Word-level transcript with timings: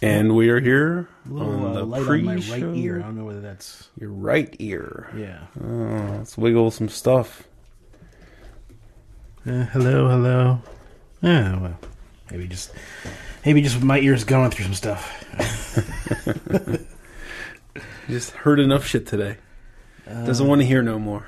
And 0.00 0.36
we 0.36 0.48
are 0.50 0.60
here 0.60 1.08
little 1.26 1.52
on 1.54 1.64
uh, 1.70 1.72
the 1.72 1.84
light 1.84 2.02
pre 2.04 2.20
on 2.20 2.24
my 2.26 2.34
right 2.34 2.42
show. 2.42 2.72
ear. 2.72 2.98
I 2.98 3.02
don't 3.02 3.16
know 3.16 3.24
whether 3.24 3.40
that's 3.40 3.88
Your 3.98 4.10
right 4.10 4.54
ear. 4.60 5.10
yeah. 5.16 5.46
Oh, 5.62 6.16
let's 6.18 6.38
wiggle 6.38 6.70
some 6.70 6.88
stuff. 6.88 7.44
Uh, 9.46 9.64
hello, 9.64 10.08
hello. 10.08 10.60
Yeah, 11.22 11.58
well, 11.58 11.78
maybe 12.30 12.46
just 12.46 12.70
maybe 13.44 13.60
just 13.62 13.82
my 13.82 13.98
ears 13.98 14.22
going 14.24 14.50
through 14.50 14.66
some 14.66 14.74
stuff. 14.74 15.24
Just 18.08 18.30
heard 18.30 18.58
enough 18.58 18.86
shit 18.86 19.06
today. 19.06 19.36
Doesn't 20.06 20.46
want 20.46 20.62
to 20.62 20.66
hear 20.66 20.80
no 20.82 20.98
more. 20.98 21.26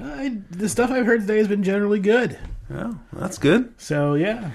I, 0.00 0.38
the 0.50 0.68
stuff 0.70 0.90
I've 0.90 1.04
heard 1.04 1.20
today 1.20 1.36
has 1.38 1.48
been 1.48 1.62
generally 1.62 2.00
good. 2.00 2.38
Oh, 2.70 2.98
that's 3.12 3.38
good. 3.38 3.74
So 3.78 4.14
yeah. 4.14 4.50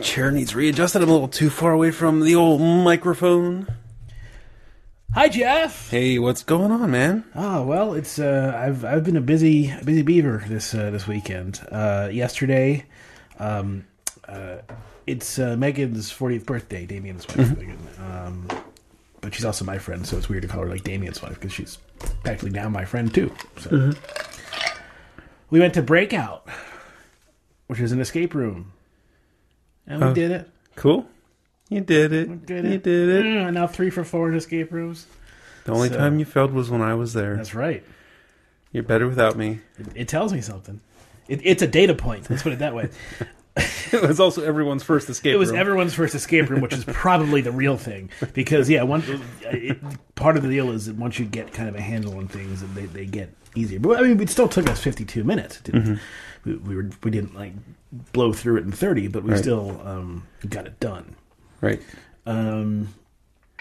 Chair 0.00 0.30
needs 0.30 0.54
readjusted. 0.54 1.02
I'm 1.02 1.08
a 1.08 1.12
little 1.12 1.28
too 1.28 1.50
far 1.50 1.72
away 1.72 1.90
from 1.90 2.20
the 2.20 2.34
old 2.34 2.60
microphone. 2.60 3.66
Hi, 5.14 5.28
Jeff. 5.28 5.90
Hey, 5.90 6.18
what's 6.18 6.42
going 6.42 6.70
on, 6.70 6.90
man? 6.90 7.24
Ah, 7.34 7.62
well, 7.62 7.92
it's 7.94 8.18
uh, 8.18 8.52
I've 8.56 8.84
I've 8.84 9.04
been 9.04 9.16
a 9.16 9.20
busy 9.20 9.74
busy 9.84 10.02
beaver 10.02 10.42
this 10.48 10.74
uh, 10.74 10.90
this 10.90 11.06
weekend. 11.06 11.60
Uh, 11.70 12.08
yesterday, 12.10 12.86
um, 13.38 13.84
uh, 14.26 14.58
it's 15.06 15.38
uh, 15.38 15.56
Megan's 15.56 16.10
40th 16.10 16.46
birthday. 16.46 16.86
Damien's 16.86 17.28
wife, 17.28 17.56
Megan. 17.58 17.78
Um, 17.98 18.48
but 19.20 19.34
she's 19.34 19.44
also 19.44 19.64
my 19.64 19.78
friend, 19.78 20.06
so 20.06 20.16
it's 20.16 20.28
weird 20.28 20.42
to 20.42 20.48
call 20.48 20.62
her 20.62 20.68
like 20.68 20.82
Damien's 20.82 21.20
wife 21.22 21.34
because 21.34 21.52
she's 21.52 21.76
practically 22.24 22.50
now 22.50 22.68
my 22.68 22.84
friend 22.84 23.12
too. 23.12 23.30
So 23.58 23.92
we 25.50 25.60
went 25.60 25.74
to 25.74 25.82
Breakout, 25.82 26.48
which 27.72 27.80
is 27.80 27.90
an 27.90 28.02
escape 28.02 28.34
room, 28.34 28.70
and 29.86 30.02
we 30.02 30.06
Oh. 30.08 30.12
did 30.14 30.30
it. 30.30 30.50
Cool. 30.76 31.06
You 31.70 31.80
did 31.80 32.12
it. 32.12 32.44
Did 32.44 32.64
you 32.66 32.70
it. 32.72 32.82
did 32.82 33.08
it. 33.08 33.24
Mm, 33.24 33.54
now 33.54 33.66
three 33.66 33.88
for 33.88 34.04
four 34.04 34.28
in 34.28 34.34
escape 34.34 34.70
rooms. 34.70 35.06
The 35.64 35.72
only 35.72 35.88
So- 35.88 35.96
time 35.96 36.18
you 36.18 36.26
failed 36.26 36.52
was 36.52 36.68
when 36.68 36.82
I 36.82 36.92
was 36.92 37.14
there. 37.14 37.34
That's 37.34 37.54
right. 37.54 37.82
You're 38.72 38.82
better 38.82 39.08
without 39.08 39.38
me. 39.38 39.60
It, 39.78 39.86
it 39.94 40.08
tells 40.08 40.34
me 40.34 40.42
something. 40.42 40.80
It, 41.28 41.40
it's 41.44 41.62
a 41.62 41.66
data 41.66 41.94
point. 41.94 42.28
Let's 42.28 42.42
put 42.42 42.52
it 42.52 42.58
that 42.58 42.74
way. 42.74 42.90
it 43.56 44.02
was 44.06 44.20
also 44.20 44.44
everyone's 44.44 44.82
first 44.82 45.08
escape 45.08 45.30
room. 45.30 45.36
It 45.36 45.38
was 45.38 45.50
room. 45.50 45.60
everyone's 45.60 45.94
first 45.94 46.14
escape 46.14 46.50
room, 46.50 46.60
which 46.60 46.74
is 46.74 46.84
probably 46.84 47.40
the 47.40 47.52
real 47.52 47.78
thing. 47.78 48.10
Because 48.34 48.68
yeah, 48.68 48.82
one 48.82 49.02
it, 49.44 49.78
part 50.14 50.36
of 50.36 50.42
the 50.42 50.50
deal 50.50 50.70
is 50.70 50.84
that 50.86 50.96
once 50.96 51.18
you 51.18 51.24
get 51.24 51.54
kind 51.54 51.70
of 51.70 51.74
a 51.74 51.80
handle 51.80 52.18
on 52.18 52.28
things, 52.28 52.62
they 52.74 52.84
they 52.84 53.06
get 53.06 53.34
easier. 53.54 53.80
But 53.80 53.98
I 53.98 54.02
mean, 54.02 54.20
it 54.20 54.28
still 54.28 54.48
took 54.48 54.68
us 54.68 54.78
fifty 54.80 55.06
two 55.06 55.24
minutes. 55.24 55.60
Didn't, 55.60 56.00
we, 56.44 56.56
we 56.56 56.76
were 56.76 56.90
we 57.02 57.10
didn't 57.10 57.34
like 57.34 57.52
blow 58.12 58.32
through 58.32 58.56
it 58.58 58.64
in 58.64 58.72
thirty, 58.72 59.08
but 59.08 59.22
we 59.22 59.30
Right. 59.32 59.38
still 59.38 59.80
um, 59.84 60.26
got 60.48 60.66
it 60.66 60.78
done. 60.80 61.16
right. 61.60 61.80
Um, 62.26 62.88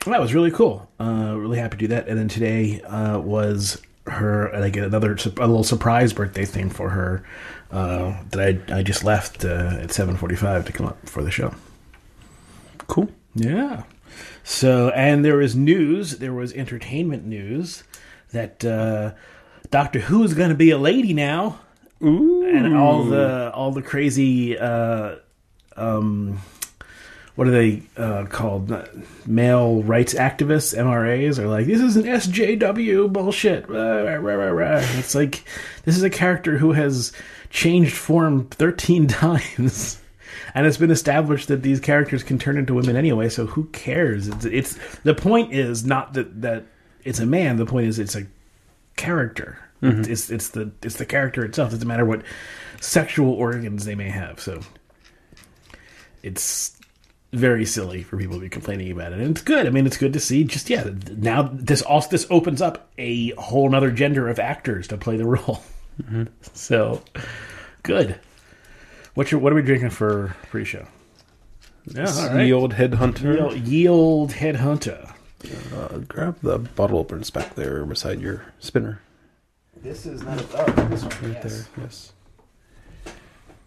that 0.06 0.20
was 0.20 0.34
really 0.34 0.52
cool. 0.52 0.90
Uh, 1.00 1.36
really 1.38 1.58
happy 1.60 1.78
to 1.78 1.78
do 1.78 1.88
that. 1.90 2.08
And 2.08 2.18
then 2.18 2.28
today 2.28 2.82
uh, 2.82 3.20
was 3.20 3.80
her 4.08 4.52
like 4.60 4.76
another 4.76 5.16
su- 5.18 5.34
a 5.38 5.46
little 5.48 5.64
surprise 5.64 6.12
birthday 6.12 6.46
thing 6.46 6.70
for 6.72 6.90
her 6.90 7.24
uh, 7.72 8.20
that 8.32 8.40
I 8.72 8.78
I 8.80 8.84
just 8.84 9.04
left 9.04 9.46
uh, 9.46 9.78
at 9.82 9.92
seven 9.92 10.16
forty 10.18 10.36
five 10.36 10.66
to 10.66 10.72
come 10.72 10.88
up 10.88 11.08
for 11.08 11.24
the 11.24 11.30
show. 11.32 11.54
Cool. 12.88 13.10
Yeah. 13.36 13.84
So, 14.44 14.90
and 14.90 15.24
there 15.24 15.38
was 15.38 15.56
news, 15.56 16.18
there 16.18 16.34
was 16.34 16.52
entertainment 16.54 17.24
news 17.26 17.84
that 18.32 18.66
uh, 18.66 19.12
Doctor 19.70 20.00
Who 20.02 20.24
is 20.24 20.34
going 20.34 20.50
to 20.50 20.56
be 20.56 20.72
a 20.72 20.78
lady 20.78 21.14
now, 21.14 21.60
Ooh. 22.04 22.48
and 22.48 22.76
all 22.76 23.04
the 23.04 23.52
all 23.54 23.72
the 23.72 23.82
crazy, 23.82 24.58
uh, 24.58 25.16
um, 25.76 26.40
what 27.36 27.48
are 27.48 27.52
they 27.52 27.84
uh, 27.98 28.26
called? 28.26 28.72
Male 29.26 29.84
rights 29.84 30.14
activists, 30.14 30.78
MRAs, 30.78 31.40
are 31.40 31.48
like, 31.48 31.66
this 31.66 31.82
is 31.82 31.96
an 31.98 32.04
SJW 32.04 33.12
bullshit. 33.12 33.70
Rah, 33.70 34.16
rah, 34.16 34.50
rah. 34.50 34.80
It's 34.98 35.16
like 35.16 35.44
this 35.86 35.96
is 35.96 36.04
a 36.04 36.10
character 36.10 36.58
who 36.58 36.74
has 36.74 37.12
changed 37.50 37.94
form 37.94 38.48
thirteen 38.48 39.08
times. 39.08 40.00
and 40.54 40.66
it's 40.66 40.78
been 40.78 40.92
established 40.92 41.48
that 41.48 41.62
these 41.64 41.80
characters 41.80 42.24
can 42.24 42.38
turn 42.38 42.58
into 42.58 42.74
women 42.74 42.96
anyway. 42.96 43.30
So 43.30 43.46
who 43.46 43.66
cares? 43.66 44.28
It's, 44.28 44.46
it's 44.46 44.98
the 45.04 45.14
point 45.14 45.54
is 45.54 45.86
not 45.86 46.14
that 46.14 46.42
that 46.42 46.66
it's 47.04 47.20
a 47.20 47.26
man. 47.26 47.58
The 47.58 47.66
point 47.66 47.88
is 47.88 48.00
it's 48.00 48.16
a 48.16 48.26
character. 48.98 49.58
It's 49.82 50.30
it's 50.30 50.50
the 50.50 50.72
it's 50.84 50.98
the 50.98 51.06
character 51.06 51.44
itself. 51.44 51.70
It 51.70 51.76
doesn't 51.78 51.88
matter 51.88 52.06
what 52.06 52.22
sexual 52.80 53.34
organs 53.34 53.86
they 53.86 53.96
may 53.96 54.10
have. 54.10 54.40
So 54.40 54.62
it's 56.24 56.78
very 57.34 57.66
silly 57.66 58.04
for 58.04 58.18
people 58.18 58.36
to 58.36 58.42
be 58.42 58.50
complaining 58.50 58.92
about 58.92 59.14
it, 59.14 59.20
and 59.20 59.32
it's 59.32 59.42
good. 59.42 59.66
I 59.66 59.70
mean, 59.70 59.86
it's 59.88 59.98
good 59.98 60.14
to 60.14 60.20
see. 60.20 60.44
Just 60.44 60.70
yeah, 60.70 60.90
now 61.16 61.50
this 61.54 61.82
also 61.82 62.10
this 62.10 62.28
opens 62.30 62.62
up 62.62 62.90
a 62.98 63.32
whole 63.32 63.74
other 63.74 63.92
gender 63.92 64.28
of 64.28 64.38
actors 64.40 64.88
to 64.90 64.98
play 64.98 65.18
the 65.18 65.26
role. 65.26 65.62
So 66.54 67.02
good. 67.84 68.20
What's 69.14 69.32
your 69.32 69.40
what 69.42 69.52
are 69.52 69.56
we 69.56 69.62
drinking 69.62 69.90
for 69.92 70.36
pre-show? 70.50 70.86
Yeah, 71.86 72.12
all 72.14 72.30
right. 72.30 72.46
Yield 72.46 72.74
headhunter. 72.76 73.36
Yield, 73.36 73.56
yield 73.68 74.32
headhunter. 74.32 75.14
Uh, 75.76 75.98
grab 76.00 76.38
the 76.42 76.60
bottle 76.60 77.00
openers 77.00 77.32
back 77.32 77.56
there 77.56 77.84
beside 77.86 78.22
your 78.22 78.46
spinner. 78.60 79.02
This 79.84 80.06
is 80.06 80.24
not 80.24 80.40
a 80.40 80.46
oh, 80.54 80.88
this 80.88 81.04
one. 81.04 81.32
Right 81.34 81.42
there. 81.42 81.66
Yes. 81.80 82.14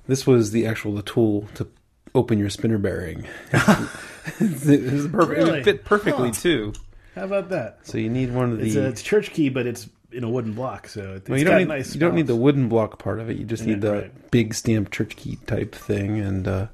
This 0.07 0.27
was 0.27 0.51
the 0.53 0.67
actual 0.67 0.95
the 0.95 1.03
tool 1.03 1.49
to 1.55 1.67
open 2.15 2.39
your 2.39 2.51
spinner 2.51 2.79
bearing. 2.79 3.27
it 3.53 4.93
was 4.93 5.09
perfect. 5.09 5.13
It 5.13 5.15
Really? 5.15 5.51
would 5.53 5.65
fit 5.65 5.85
perfectly 5.85 6.29
Huh. 6.29 6.35
too. 6.35 6.73
How 7.15 7.25
about 7.25 7.49
that? 7.51 7.79
So 7.83 7.99
you 7.99 8.11
need 8.11 8.33
one 8.33 8.53
of 8.53 8.59
the. 8.59 8.67
It's 8.67 8.77
a 8.77 8.87
it's 8.87 9.03
church 9.03 9.31
key, 9.33 9.49
but 9.49 9.67
it's 9.67 9.89
in 10.13 10.23
a 10.25 10.29
wooden 10.31 10.53
block, 10.53 10.87
so 10.89 11.15
it's 11.15 11.29
well, 11.29 11.39
you 11.39 11.45
don't 11.45 11.59
need 11.59 11.69
nice. 11.69 11.95
you 11.95 12.01
don't 12.01 12.15
need 12.15 12.27
the 12.29 12.37
wooden 12.37 12.69
block 12.69 12.99
part 12.99 13.19
of 13.21 13.29
it. 13.31 13.37
You 13.37 13.45
just 13.45 13.65
Yeah, 13.65 13.71
need 13.71 13.81
the 13.81 13.93
right. 13.93 14.31
big 14.31 14.55
stamp 14.55 14.91
church 14.91 15.17
key 15.17 15.39
type 15.47 15.75
thing, 15.75 16.19
and 16.21 16.47
uh, 16.47 16.67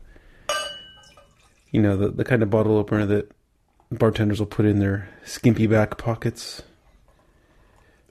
you 1.71 1.81
know 1.81 1.97
the 1.97 2.09
the 2.09 2.25
kind 2.25 2.43
of 2.43 2.51
bottle 2.51 2.77
opener 2.77 3.07
that 3.07 3.31
bartenders 3.91 4.39
will 4.39 4.47
put 4.47 4.67
in 4.67 4.79
their 4.79 5.09
skimpy 5.25 5.67
back 5.67 5.97
pockets. 5.99 6.63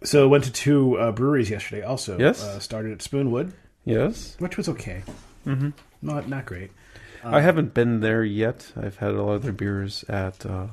So 0.03 0.23
I 0.23 0.27
went 0.27 0.43
to 0.45 0.51
two 0.51 0.97
uh, 0.97 1.11
breweries 1.11 1.49
yesterday. 1.49 1.81
Also, 1.83 2.17
Yes. 2.17 2.43
uh, 2.43 2.59
started 2.59 2.91
at 2.93 2.99
Spoonwood, 2.99 3.51
Yes, 3.85 4.35
which 4.39 4.55
was 4.57 4.69
okay. 4.69 5.03
Mm-hmm. 5.45 5.69
Not 6.01 6.29
not 6.29 6.45
great. 6.45 6.71
I 7.23 7.41
haven't 7.41 7.73
been 7.73 7.99
there 7.99 8.23
yet. 8.23 8.71
I've 8.77 8.97
had 8.97 9.11
a 9.11 9.21
lot 9.21 9.33
of 9.33 9.43
their 9.43 9.51
beers 9.51 10.05
at 10.07 10.45
uh, 10.45 10.67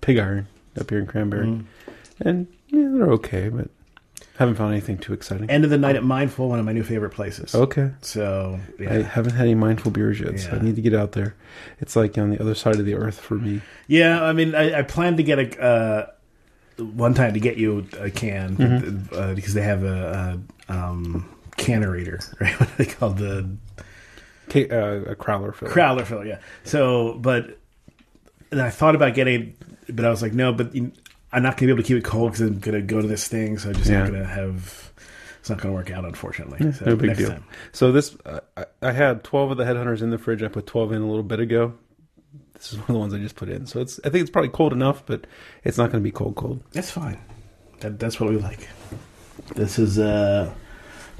Pig 0.00 0.18
Iron 0.18 0.46
up 0.78 0.88
here 0.90 0.98
in 1.00 1.06
Cranberry, 1.06 1.46
Mm-hmm. 1.46 2.28
and 2.28 2.46
yeah, 2.68 2.88
they're 2.92 3.10
okay, 3.12 3.48
but 3.48 3.68
haven't 4.38 4.56
found 4.56 4.70
anything 4.72 4.98
too 4.98 5.12
exciting. 5.14 5.48
End 5.50 5.64
of 5.64 5.70
the 5.70 5.78
night 5.78 5.96
at 5.96 6.04
Mindful, 6.04 6.48
one 6.48 6.58
of 6.60 6.64
my 6.64 6.72
new 6.72 6.82
favorite 6.84 7.10
places. 7.10 7.54
okay. 7.54 7.90
So 8.02 8.60
yeah, 8.78 8.92
I 8.92 9.02
haven't 9.02 9.32
had 9.32 9.44
any 9.46 9.54
mindful 9.54 9.90
beers 9.90 10.20
yet, 10.20 10.38
so 10.38 10.50
I 10.50 10.56
Yeah. 10.56 10.62
need 10.62 10.76
to 10.76 10.82
get 10.82 10.94
out 10.94 11.12
there. 11.12 11.34
It's 11.80 11.96
like 11.96 12.16
on 12.18 12.30
the 12.30 12.40
other 12.40 12.54
side 12.54 12.76
of 12.78 12.84
the 12.84 12.94
earth 12.94 13.18
for 13.18 13.34
me. 13.36 13.62
yeah. 13.88 14.22
I 14.22 14.32
mean, 14.34 14.54
I, 14.54 14.80
I 14.80 14.82
plan 14.82 15.16
to 15.16 15.22
get 15.22 15.38
a 15.38 15.60
uh, 15.62 16.06
one 16.78 17.14
time 17.14 17.34
to 17.34 17.40
get 17.40 17.56
you 17.56 17.86
a 17.98 18.10
can 18.10 18.56
Mm-hmm. 18.56 19.14
uh, 19.14 19.34
because 19.34 19.54
they 19.54 19.62
have 19.62 19.82
a, 19.84 20.40
a 20.68 20.72
um, 20.72 21.28
cannerator, 21.56 22.20
right? 22.40 22.58
What 22.60 22.68
are 22.70 22.76
they 22.76 22.84
called 22.86 23.18
the 23.18 23.56
Ca- 24.50 24.70
uh, 24.70 25.00
a 25.12 25.16
crowler 25.16 25.54
fill. 25.54 25.68
Crowler 25.68 26.04
filler, 26.06 26.24
yeah. 26.26 26.38
So, 26.64 27.14
but 27.14 27.58
and 28.52 28.60
I 28.62 28.70
thought 28.70 28.94
about 28.94 29.14
getting, 29.14 29.54
but 29.88 30.04
I 30.04 30.10
was 30.10 30.22
like, 30.22 30.32
no, 30.32 30.52
but 30.52 30.74
you- 30.74 30.92
I'm 31.32 31.42
not 31.42 31.56
going 31.56 31.66
to 31.66 31.66
be 31.66 31.72
able 31.72 31.82
to 31.82 31.88
keep 31.88 31.96
it 31.98 32.04
cold 32.04 32.30
because 32.32 32.42
I'm 32.46 32.58
going 32.60 32.76
to 32.76 32.82
go 32.82 33.00
to 33.00 33.06
this 33.08 33.26
thing, 33.26 33.58
so 33.58 33.70
I'm 33.70 33.74
just 33.74 33.90
Yeah. 33.90 34.00
not 34.04 34.10
going 34.10 34.20
to 34.22 34.28
have. 34.28 34.92
It's 35.40 35.50
not 35.50 35.60
going 35.60 35.72
to 35.72 35.76
work 35.76 35.90
out, 35.90 36.04
unfortunately. 36.04 36.72
so 36.72 36.84
no 36.86 36.96
big 36.96 37.08
next 37.08 37.18
deal. 37.20 37.28
time. 37.30 37.44
So 37.72 37.92
this, 37.92 38.16
uh, 38.24 38.40
I, 38.56 38.64
I 38.82 38.92
had 38.92 39.22
twelve 39.24 39.50
of 39.50 39.56
the 39.56 39.64
headhunters 39.64 40.02
in 40.02 40.10
the 40.10 40.18
fridge. 40.18 40.42
I 40.42 40.48
put 40.48 40.66
twelve 40.66 40.92
in 40.92 41.02
a 41.02 41.06
little 41.06 41.22
bit 41.24 41.40
ago. 41.40 41.74
This 42.56 42.72
is 42.72 42.78
one 42.78 42.88
of 42.88 42.94
the 42.94 42.98
ones 42.98 43.14
I 43.14 43.18
just 43.18 43.36
put 43.36 43.48
in. 43.48 43.66
So 43.66 43.80
it's, 43.80 44.00
I 44.04 44.08
think 44.08 44.22
it's 44.22 44.30
probably 44.30 44.48
cold 44.50 44.72
enough, 44.72 45.04
but 45.06 45.26
it's 45.64 45.76
not 45.78 45.90
going 45.92 46.02
to 46.02 46.04
be 46.06 46.10
cold 46.10 46.36
cold. 46.36 46.62
That's 46.72 46.90
fine. 46.90 47.18
That, 47.80 47.98
that's 47.98 48.18
what 48.18 48.30
we 48.30 48.38
like. 48.38 48.68
This 49.54 49.78
is 49.78 49.98
uh, 49.98 50.52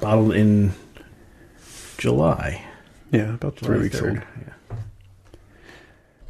bottled 0.01 0.35
in 0.35 0.73
July. 1.99 2.65
Yeah, 3.13 3.35
about 3.35 3.57
three 3.59 3.79
weeks 3.81 4.01
3rd, 4.01 4.09
old. 4.09 4.23
Yeah. 4.71 4.77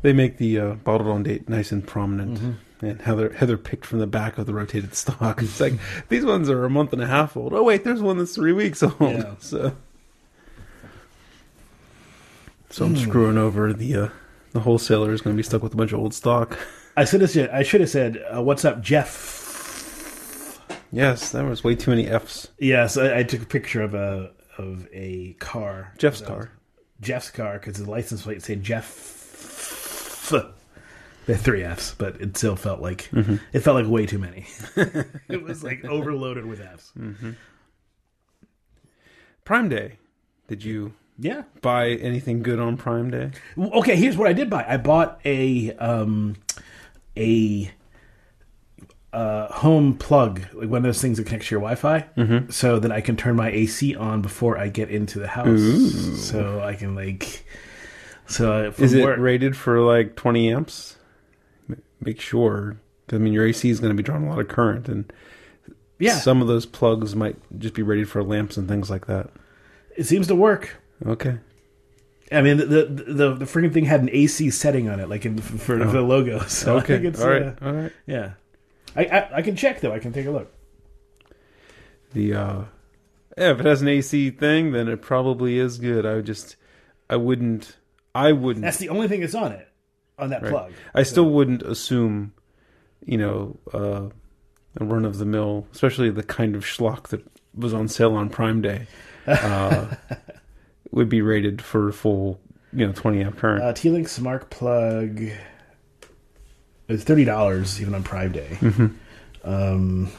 They 0.02 0.12
make 0.12 0.38
the 0.38 0.58
uh, 0.60 0.74
bottled 0.74 1.08
on 1.08 1.22
date 1.22 1.48
nice 1.48 1.72
and 1.72 1.86
prominent. 1.86 2.38
Mm-hmm. 2.38 2.86
And 2.86 3.00
Heather 3.00 3.32
Heather 3.32 3.56
picked 3.56 3.86
from 3.86 4.00
the 4.00 4.06
back 4.06 4.36
of 4.36 4.44
the 4.46 4.52
rotated 4.52 4.94
stock. 4.96 5.40
It's 5.40 5.58
like 5.60 5.74
these 6.10 6.26
ones 6.26 6.50
are 6.50 6.64
a 6.64 6.70
month 6.70 6.92
and 6.92 7.00
a 7.00 7.06
half 7.06 7.34
old. 7.36 7.54
Oh 7.54 7.62
wait, 7.62 7.84
there's 7.84 8.02
one 8.02 8.18
that's 8.18 8.34
three 8.34 8.52
weeks 8.52 8.82
old. 8.82 8.94
Yeah. 9.00 9.34
So, 9.40 9.74
so 12.70 12.84
I'm 12.84 12.94
Hmm. 12.94 13.00
screwing 13.08 13.38
over 13.38 13.72
the 13.72 13.94
uh, 13.96 14.08
the 14.52 14.60
wholesaler 14.60 15.12
is 15.12 15.20
going 15.20 15.34
to 15.34 15.38
be 15.38 15.42
stuck 15.42 15.62
with 15.62 15.74
a 15.74 15.76
bunch 15.76 15.92
of 15.92 15.98
old 16.00 16.14
stock. 16.14 16.58
I 16.96 17.04
should 17.04 17.20
have 17.20 17.30
said. 17.30 17.50
I 17.50 17.62
should 17.62 17.80
have 17.82 17.90
said, 17.90 18.22
uh, 18.34 18.42
"What's 18.42 18.64
up, 18.64 18.80
Jeff?" 18.82 19.44
Yes, 20.92 21.32
that 21.32 21.44
was 21.44 21.62
way 21.64 21.74
too 21.74 21.90
many 21.90 22.06
F's. 22.06 22.48
Yes, 22.58 22.96
I, 22.96 23.18
I 23.18 23.22
took 23.22 23.42
a 23.42 23.46
picture 23.46 23.82
of 23.82 23.94
a 23.94 24.32
of 24.56 24.88
a 24.92 25.34
car. 25.38 25.92
Jeff's 25.98 26.20
car. 26.22 26.50
Jeff's 27.00 27.30
car 27.30 27.58
because 27.58 27.76
the 27.76 27.90
license 27.90 28.22
plate 28.22 28.42
said 28.42 28.62
Jeff. 28.62 29.12
They 31.26 31.32
had 31.32 31.42
three 31.42 31.64
Fs, 31.64 31.94
but 31.98 32.20
it 32.20 32.36
still 32.36 32.54
felt 32.54 32.80
like 32.80 33.10
Mm-hmm. 33.10 33.36
it 33.52 33.60
felt 33.60 33.74
like 33.82 33.90
way 33.92 34.06
too 34.06 34.18
many. 34.20 34.46
it 35.28 35.42
was 35.42 35.64
like 35.64 35.84
overloaded 35.84 36.46
with 36.46 36.60
Fs. 36.60 36.92
Mm. 36.96 37.34
Prime 39.44 39.68
Day. 39.68 39.98
Did 40.48 40.64
you 40.64 40.94
Yeah. 41.18 41.42
buy 41.62 41.90
anything 41.90 42.42
good 42.42 42.58
on 42.58 42.76
Prime 42.76 43.10
Day? 43.10 43.30
Okay, 43.58 43.96
here's 43.96 44.16
what 44.16 44.28
I 44.28 44.32
did 44.32 44.50
buy. 44.50 44.64
I 44.68 44.76
bought 44.76 45.20
a 45.24 45.72
um 45.76 46.36
a 47.16 47.70
uh, 49.12 49.50
home 49.52 49.96
plug, 49.96 50.42
like 50.52 50.68
one 50.68 50.78
of 50.78 50.82
those 50.82 51.00
things 51.00 51.16
that 51.16 51.24
connects 51.24 51.48
to 51.48 51.54
your 51.54 51.60
Wi-Fi, 51.62 52.04
Mm-hmm. 52.18 52.50
so 52.50 52.78
that 52.78 52.92
I 52.92 53.00
can 53.00 53.16
turn 53.16 53.34
my 53.36 53.48
AC 53.50 53.94
on 53.96 54.20
before 54.20 54.58
I 54.58 54.68
get 54.68 54.90
into 54.90 55.18
the 55.18 55.28
house. 55.28 55.62
So 56.28 56.60
I 56.60 56.74
can 56.74 56.94
like, 56.94 57.46
so 58.26 58.72
Is 58.76 58.92
it 58.92 59.02
work- 59.02 59.18
rated 59.18 59.56
for 59.56 59.80
like 59.80 60.16
20 60.16 60.52
amps? 60.52 60.96
Make 62.00 62.20
sure. 62.20 62.78
I 63.10 63.16
mean, 63.16 63.32
your 63.32 63.46
AC 63.46 63.70
is 63.70 63.80
going 63.80 63.90
to 63.90 63.96
be 63.96 64.02
drawing 64.02 64.26
a 64.26 64.30
lot 64.30 64.38
of 64.40 64.48
current, 64.48 64.86
and 64.88 65.10
yeah, 65.98 66.18
some 66.18 66.42
of 66.42 66.48
those 66.48 66.66
plugs 66.66 67.16
might 67.16 67.36
just 67.58 67.72
be 67.72 67.82
rated 67.82 68.10
for 68.10 68.22
lamps 68.22 68.58
and 68.58 68.68
things 68.68 68.90
like 68.90 69.06
that. 69.06 69.30
it 69.96 70.04
seems 70.04 70.26
to 70.26 70.34
work. 70.34 70.76
Okay. 71.04 71.38
I 72.32 72.40
mean, 72.42 72.56
the 72.56 72.64
the 72.66 72.84
the, 72.84 73.34
the 73.34 73.44
freaking 73.44 73.72
thing 73.72 73.84
had 73.84 74.00
an 74.00 74.10
AC 74.12 74.50
setting 74.50 74.88
on 74.88 74.98
it, 75.00 75.08
like 75.08 75.24
in, 75.26 75.38
for 75.38 75.76
the 75.76 76.00
logo. 76.02 76.40
So 76.48 76.72
I 76.72 76.74
Oh. 76.74 76.78
Okay. 76.78 76.94
think 76.94 77.04
it's, 77.04 77.20
All 77.20 77.28
right. 77.30 77.42
uh, 77.42 77.54
All 77.62 77.72
right. 77.72 77.92
yeah. 78.06 78.32
I, 78.96 79.04
I 79.04 79.36
I 79.36 79.42
can 79.42 79.56
check 79.56 79.80
though. 79.80 79.92
I 79.92 79.98
can 79.98 80.12
take 80.12 80.26
a 80.26 80.30
look. 80.30 80.52
The 82.12 82.34
uh, 82.34 82.64
yeah, 83.36 83.50
if 83.52 83.60
it 83.60 83.66
has 83.66 83.82
an 83.82 83.88
AC 83.88 84.30
thing, 84.30 84.72
then 84.72 84.88
it 84.88 85.02
probably 85.02 85.58
is 85.58 85.78
good. 85.78 86.06
I 86.06 86.14
would 86.14 86.24
just, 86.26 86.56
I 87.10 87.16
wouldn't, 87.16 87.76
I 88.14 88.32
wouldn't. 88.32 88.62
That's 88.64 88.78
the 88.78 88.88
only 88.88 89.08
thing 89.08 89.20
that's 89.20 89.34
on 89.34 89.52
it, 89.52 89.68
on 90.18 90.30
that 90.30 90.42
Right. 90.42 90.50
plug. 90.50 90.72
I 90.94 91.02
still 91.02 91.28
wouldn't 91.28 91.62
assume, 91.62 92.32
you 93.04 93.18
know, 93.18 93.58
uh, 93.74 94.08
a 94.80 94.84
run 94.84 95.04
of 95.04 95.18
the 95.18 95.26
mill, 95.26 95.66
especially 95.72 96.08
the 96.10 96.22
kind 96.22 96.56
of 96.56 96.64
schlock 96.64 97.08
that 97.08 97.22
was 97.54 97.74
on 97.74 97.88
sale 97.88 98.14
on 98.14 98.30
Prime 98.30 98.62
Day, 98.62 98.86
uh, 99.26 99.94
would 100.96 101.08
be 101.10 101.20
rated 101.20 101.60
for 101.60 101.92
full, 101.92 102.40
you 102.72 102.86
know, 102.86 102.92
20 102.92 103.22
amp 103.22 103.36
current. 103.36 103.62
Uh, 103.62 103.72
TP-Link 103.72 104.08
Smart 104.08 104.48
Plug 104.48 105.20
is 106.88 107.04
thirty 107.04 107.24
dollars 107.24 107.80
even 107.80 107.94
on 107.94 108.02
Prime 108.02 108.32
Day. 108.32 108.56
Mm-hmm. 108.60 108.86
Um, 109.48 110.10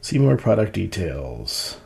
see 0.00 0.18
more 0.18 0.36
product 0.36 0.72
details. 0.72 1.78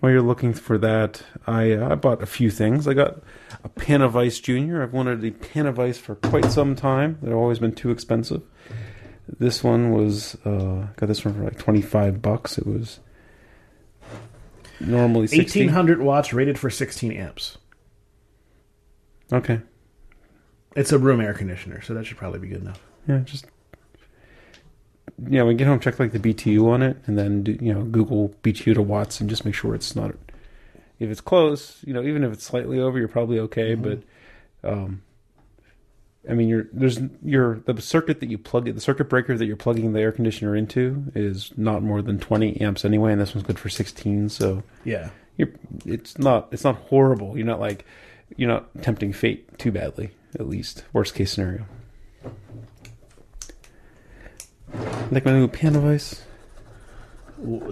While 0.00 0.12
you're 0.12 0.22
looking 0.22 0.54
for 0.54 0.76
that, 0.78 1.22
I 1.46 1.72
uh, 1.72 1.92
I 1.92 1.94
bought 1.94 2.20
a 2.22 2.26
few 2.26 2.50
things. 2.50 2.88
I 2.88 2.94
got 2.94 3.20
a 3.62 3.68
PanaVise 3.68 4.42
Junior. 4.42 4.82
I've 4.82 4.92
wanted 4.92 5.22
a 5.22 5.30
PanaVise 5.30 5.96
for 5.96 6.16
quite 6.16 6.46
some 6.46 6.74
time. 6.74 7.18
They've 7.22 7.32
always 7.32 7.60
been 7.60 7.74
too 7.74 7.90
expensive. 7.90 8.42
This 9.38 9.62
one 9.62 9.92
was 9.92 10.34
uh, 10.44 10.88
got 10.96 11.06
this 11.06 11.24
one 11.24 11.34
for 11.34 11.44
like 11.44 11.58
25 11.58 12.20
bucks. 12.20 12.58
It 12.58 12.66
was 12.66 13.00
normally 14.80 15.26
60. 15.26 15.40
Eighteen 15.40 15.72
hundred 15.72 16.00
watts, 16.00 16.32
rated 16.32 16.58
for 16.58 16.70
sixteen 16.70 17.12
amps. 17.12 17.58
Okay. 19.32 19.60
It's 20.76 20.92
a 20.92 20.98
room 20.98 21.20
air 21.20 21.34
conditioner, 21.34 21.80
so 21.82 21.94
that 21.94 22.06
should 22.06 22.16
probably 22.16 22.38
be 22.40 22.48
good 22.48 22.62
enough. 22.62 22.80
Yeah, 23.08 23.18
just 23.18 23.46
yeah. 25.28 25.42
When 25.42 25.52
you 25.52 25.58
get 25.58 25.66
home, 25.66 25.80
check 25.80 25.98
like 25.98 26.12
the 26.12 26.18
BTU 26.18 26.66
on 26.66 26.82
it, 26.82 26.96
and 27.06 27.18
then 27.18 27.42
do, 27.42 27.58
you 27.60 27.74
know 27.74 27.82
Google 27.82 28.34
BTU 28.42 28.74
to 28.74 28.82
watts, 28.82 29.20
and 29.20 29.28
just 29.28 29.44
make 29.44 29.54
sure 29.54 29.74
it's 29.74 29.96
not. 29.96 30.14
If 30.98 31.08
it's 31.10 31.20
close, 31.20 31.78
you 31.86 31.94
know, 31.94 32.02
even 32.02 32.22
if 32.24 32.32
it's 32.32 32.44
slightly 32.44 32.78
over, 32.78 32.98
you're 32.98 33.08
probably 33.08 33.38
okay. 33.40 33.74
But, 33.74 34.02
um, 34.62 35.02
I 36.28 36.34
mean, 36.34 36.48
you're 36.48 36.66
there's 36.72 36.98
your 37.24 37.60
the 37.66 37.80
circuit 37.80 38.20
that 38.20 38.28
you 38.30 38.36
plug 38.36 38.68
it, 38.68 38.74
the 38.74 38.80
circuit 38.80 39.08
breaker 39.08 39.36
that 39.38 39.46
you're 39.46 39.56
plugging 39.56 39.92
the 39.94 40.00
air 40.00 40.12
conditioner 40.12 40.54
into 40.54 41.04
is 41.14 41.50
not 41.56 41.82
more 41.82 42.02
than 42.02 42.18
20 42.18 42.60
amps 42.60 42.84
anyway, 42.84 43.12
and 43.12 43.20
this 43.20 43.34
one's 43.34 43.46
good 43.46 43.58
for 43.58 43.70
16. 43.70 44.28
So 44.28 44.62
Yeah. 44.84 45.10
you're 45.38 45.48
it's 45.86 46.18
not 46.18 46.48
it's 46.52 46.64
not 46.64 46.76
horrible. 46.76 47.36
You're 47.38 47.46
not 47.46 47.58
like 47.60 47.86
you're 48.36 48.50
not 48.50 48.68
tempting 48.82 49.12
fate 49.14 49.58
too 49.58 49.72
badly. 49.72 50.10
At 50.38 50.46
least 50.48 50.84
worst 50.92 51.14
case 51.14 51.32
scenario. 51.32 51.64
Like 55.10 55.24
my 55.24 55.32
new 55.32 55.48
PanaVise. 55.48 56.20
W- 56.20 56.29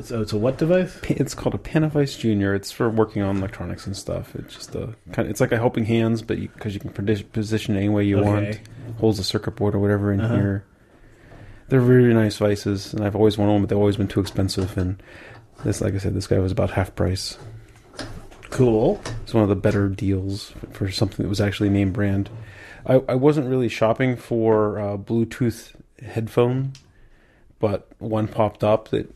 So 0.03 0.23
it's 0.23 0.33
a 0.33 0.39
what 0.39 0.57
device? 0.57 0.99
It's 1.05 1.35
called 1.35 1.55
a 1.55 1.59
PanaVise 1.59 2.19
Junior. 2.19 2.55
It's 2.55 2.73
for 2.73 2.89
working 2.89 3.21
on 3.23 3.37
electronics 3.37 3.87
and 3.87 3.95
stuff. 3.97 4.35
It's 4.35 4.55
just 4.55 4.75
a 4.75 4.95
kind. 5.13 5.27
Of, 5.27 5.31
it's 5.31 5.41
like 5.41 5.53
a 5.53 5.57
helping 5.59 5.85
hands, 5.85 6.23
but 6.23 6.41
because 6.41 6.73
you, 6.75 6.81
can 6.81 6.91
position 7.25 7.75
it 7.77 7.81
any 7.81 7.89
way 7.91 8.05
you 8.05 8.19
Okay. 8.21 8.27
want. 8.29 8.61
Holds 8.99 9.19
a 9.19 9.25
circuit 9.25 9.57
board 9.57 9.75
or 9.75 9.79
whatever 9.79 10.13
in 10.13 10.21
Uh-huh. 10.21 10.35
here. 10.35 10.65
They're 11.69 11.81
really 11.81 12.15
nice 12.15 12.39
vices, 12.39 12.95
and 12.95 13.05
I've 13.05 13.15
always 13.15 13.37
wanted 13.37 13.53
one, 13.53 13.61
but 13.63 13.69
they've 13.69 13.79
always 13.79 13.99
been 13.99 14.09
too 14.09 14.21
expensive. 14.21 14.77
And 14.79 15.03
this, 15.65 15.83
like 15.83 15.95
I 15.95 15.99
said, 15.99 16.15
this 16.15 16.27
guy 16.27 16.39
was 16.39 16.53
about 16.53 16.71
half 16.71 16.95
price. 16.95 17.37
Cool. 18.49 18.99
It's 19.23 19.35
one 19.35 19.43
of 19.43 19.51
the 19.51 19.57
better 19.57 19.89
deals 19.89 20.55
for 20.73 20.91
something 20.91 21.23
that 21.23 21.29
was 21.29 21.43
actually 21.43 21.69
name 21.69 21.93
brand. 21.93 22.31
I, 22.87 23.03
I 23.07 23.15
wasn't 23.17 23.49
really 23.51 23.69
shopping 23.69 24.17
for 24.17 24.79
uh, 24.81 24.97
Bluetooth 24.97 25.73
headphone, 26.03 26.73
but 27.59 27.87
one 27.99 28.29
popped 28.29 28.65
up 28.65 28.89
that 28.89 29.15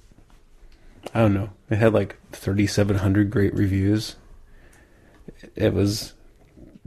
I 1.15 1.21
don't 1.21 1.35
know. 1.35 1.51
It 1.71 1.77
had 1.79 1.93
like 1.93 2.17
3,700 2.33 3.31
great 3.31 3.55
reviews. 3.55 4.17
It 5.57 5.73
was 5.75 6.15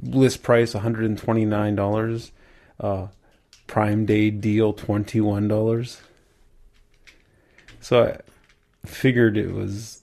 list 0.02 0.42
price 0.44 0.74
$129. 0.74 2.32
Uh, 2.80 3.08
Prime 3.68 4.06
Day 4.06 4.30
deal 4.30 4.74
$21. 4.74 6.00
So 7.82 8.04
I 8.04 8.88
figured 8.88 9.38
it 9.38 9.52
was 9.54 10.02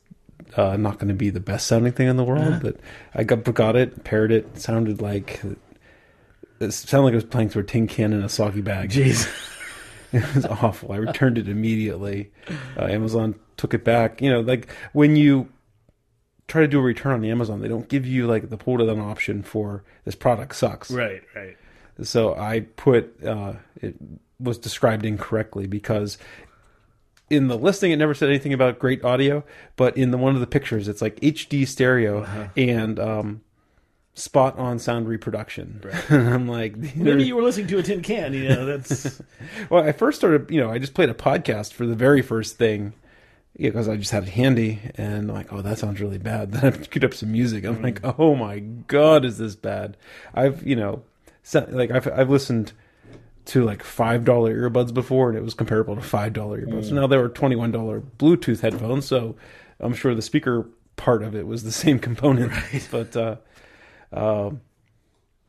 uh, 0.56 0.76
not 0.76 0.98
going 0.98 1.08
to 1.08 1.14
be 1.14 1.30
the 1.30 1.40
best 1.40 1.66
sounding 1.66 1.92
thing 1.92 2.08
in 2.08 2.16
the 2.16 2.24
world, 2.24 2.42
Uh-huh. 2.46 2.60
but 2.62 2.76
I 3.14 3.24
got 3.24 3.44
got 3.54 3.76
it, 3.76 4.04
paired 4.04 4.30
it. 4.32 4.58
sounded 4.58 5.00
like 5.00 5.40
it 6.60 6.72
sounded 6.72 7.04
like 7.06 7.12
I 7.12 7.16
was 7.16 7.24
playing 7.24 7.48
through 7.48 7.62
a 7.62 7.66
tin 7.66 7.86
can 7.88 8.12
in 8.12 8.22
a 8.22 8.28
soggy 8.28 8.60
bag. 8.60 8.90
Jeez. 8.90 9.28
It 10.14 10.34
was 10.34 10.44
awful. 10.44 10.92
I 10.92 10.96
returned 10.96 11.38
it 11.38 11.48
immediately. 11.48 12.30
Uh, 12.76 12.84
Amazon 12.84 13.34
took 13.62 13.74
it 13.74 13.84
back. 13.84 14.20
You 14.20 14.28
know, 14.28 14.40
like 14.40 14.68
when 14.92 15.14
you 15.14 15.48
try 16.48 16.62
to 16.62 16.68
do 16.68 16.80
a 16.80 16.82
return 16.82 17.12
on 17.14 17.20
the 17.20 17.30
Amazon, 17.30 17.60
they 17.60 17.68
don't 17.68 17.88
give 17.88 18.04
you 18.04 18.26
like 18.26 18.50
the 18.50 18.56
pull 18.56 18.76
to 18.78 18.90
an 18.90 18.98
option 18.98 19.44
for 19.44 19.84
this 20.04 20.16
product 20.16 20.56
sucks. 20.56 20.90
right. 20.90 21.22
Right. 21.34 21.56
So 22.02 22.34
I 22.34 22.60
put 22.60 23.24
uh, 23.24 23.54
it 23.76 23.94
was 24.40 24.58
described 24.58 25.04
incorrectly 25.04 25.68
because 25.68 26.18
in 27.30 27.46
the 27.46 27.56
listing 27.56 27.92
it 27.92 27.96
never 27.98 28.14
said 28.14 28.28
anything 28.28 28.52
about 28.52 28.80
great 28.80 29.04
audio, 29.04 29.44
but 29.76 29.96
in 29.96 30.10
the 30.10 30.18
one 30.18 30.34
of 30.34 30.40
the 30.40 30.46
pictures 30.48 30.88
it's 30.88 31.00
like 31.00 31.20
HD 31.20 31.68
stereo 31.68 32.50
and 32.56 32.98
um, 32.98 33.42
spot 34.14 34.58
on 34.58 34.80
sound 34.80 35.06
reproduction. 35.06 35.80
and 36.08 36.28
I'm 36.34 36.48
like, 36.48 36.76
Maybe 36.96 37.24
you 37.26 37.36
were 37.36 37.42
listening 37.42 37.68
to 37.68 37.78
a 37.78 37.82
tin 37.82 38.02
can. 38.02 38.34
You 38.34 38.48
know, 38.48 38.66
that's 38.66 39.22
well, 39.70 39.84
I 39.84 39.92
first 39.92 40.18
started, 40.18 40.50
you 40.50 40.60
know, 40.60 40.70
I 40.70 40.78
just 40.78 40.94
played 40.94 41.10
a 41.10 41.14
podcast 41.14 41.72
for 41.72 41.86
the 41.86 41.94
very 41.94 42.22
first 42.22 42.56
thing 42.56 42.94
because 43.56 43.88
I 43.88 43.96
just 43.96 44.10
had 44.10 44.24
it 44.24 44.30
handy, 44.30 44.80
and 44.96 45.30
I'm 45.30 45.36
like, 45.36 45.52
oh, 45.52 45.62
that 45.62 45.78
sounds 45.78 46.00
really 46.00 46.18
bad. 46.18 46.52
Then 46.52 46.72
I 46.72 46.76
queued 46.76 47.04
up 47.04 47.14
some 47.14 47.32
music. 47.32 47.64
I'm 47.64 47.82
like, 47.82 48.00
oh 48.18 48.34
my 48.34 48.60
god, 48.60 49.24
is 49.24 49.38
this 49.38 49.56
bad? 49.56 49.96
I've, 50.34 50.66
you 50.66 50.76
know, 50.76 51.02
like 51.54 51.90
I've 51.90 52.06
I've 52.08 52.30
listened 52.30 52.72
to 53.46 53.64
like 53.64 53.82
five 53.82 54.24
dollar 54.24 54.54
earbuds 54.54 54.94
before, 54.94 55.28
and 55.28 55.38
it 55.38 55.42
was 55.42 55.54
comparable 55.54 55.96
to 55.96 56.02
five 56.02 56.32
dollar 56.32 56.60
earbuds. 56.60 56.88
So 56.88 56.94
now 56.94 57.06
they 57.06 57.16
were 57.16 57.28
twenty 57.28 57.56
one 57.56 57.72
dollar 57.72 58.00
Bluetooth 58.00 58.60
headphones, 58.60 59.06
so 59.06 59.36
I'm 59.80 59.94
sure 59.94 60.14
the 60.14 60.22
speaker 60.22 60.68
part 60.96 61.22
of 61.22 61.34
it 61.34 61.46
was 61.46 61.64
the 61.64 61.72
same 61.84 61.98
component, 61.98 62.52
but. 62.90 63.16
uh 63.16 63.36
um, 64.12 64.60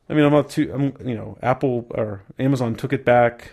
I 0.08 0.14
mean, 0.14 0.24
I'm 0.24 0.32
not 0.32 0.50
too. 0.50 0.70
I'm 0.72 1.08
you 1.08 1.14
know, 1.14 1.38
Apple 1.42 1.86
or 1.90 2.22
Amazon 2.38 2.74
took 2.74 2.92
it 2.92 3.04
back. 3.04 3.50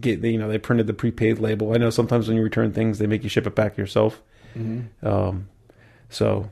Get 0.00 0.22
you 0.22 0.38
know 0.38 0.48
they 0.48 0.58
printed 0.58 0.86
the 0.86 0.94
prepaid 0.94 1.38
label. 1.38 1.72
I 1.72 1.78
know 1.78 1.90
sometimes 1.90 2.28
when 2.28 2.36
you 2.36 2.42
return 2.42 2.72
things, 2.72 2.98
they 2.98 3.06
make 3.06 3.22
you 3.22 3.28
ship 3.28 3.46
it 3.46 3.54
back 3.54 3.76
yourself. 3.76 4.22
Um, 5.02 5.48
so 6.08 6.50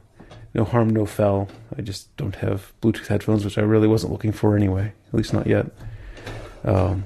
no 0.55 0.65
harm, 0.65 0.91
no 0.91 1.07
foul. 1.07 1.49
I 1.77 1.83
just 1.83 2.15
don't 2.17 2.37
have 2.37 2.73
Bluetooth 2.81 3.09
headphones, 3.09 3.45
which 3.45 3.59
I 3.59 3.63
really 3.63 3.89
wasn't 3.89 4.13
looking 4.13 4.33
for 4.33 4.57
anyway. 4.57 4.93
At 5.09 5.15
least 5.15 5.33
not 5.33 5.47
yet. 5.47 5.67
Um, 6.65 7.05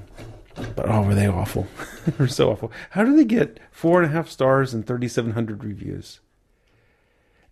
but 0.75 0.89
oh, 0.89 1.01
were 1.01 1.15
they 1.15 1.27
awful? 1.27 1.67
they 2.05 2.13
were 2.17 2.27
so 2.27 2.51
awful. 2.51 2.71
How 2.91 3.03
do 3.03 3.15
they 3.15 3.25
get 3.25 3.59
four 3.71 4.01
and 4.01 4.09
a 4.09 4.13
half 4.13 4.29
stars 4.29 4.73
and 4.73 4.85
3,700 4.85 5.63
reviews? 5.63 6.19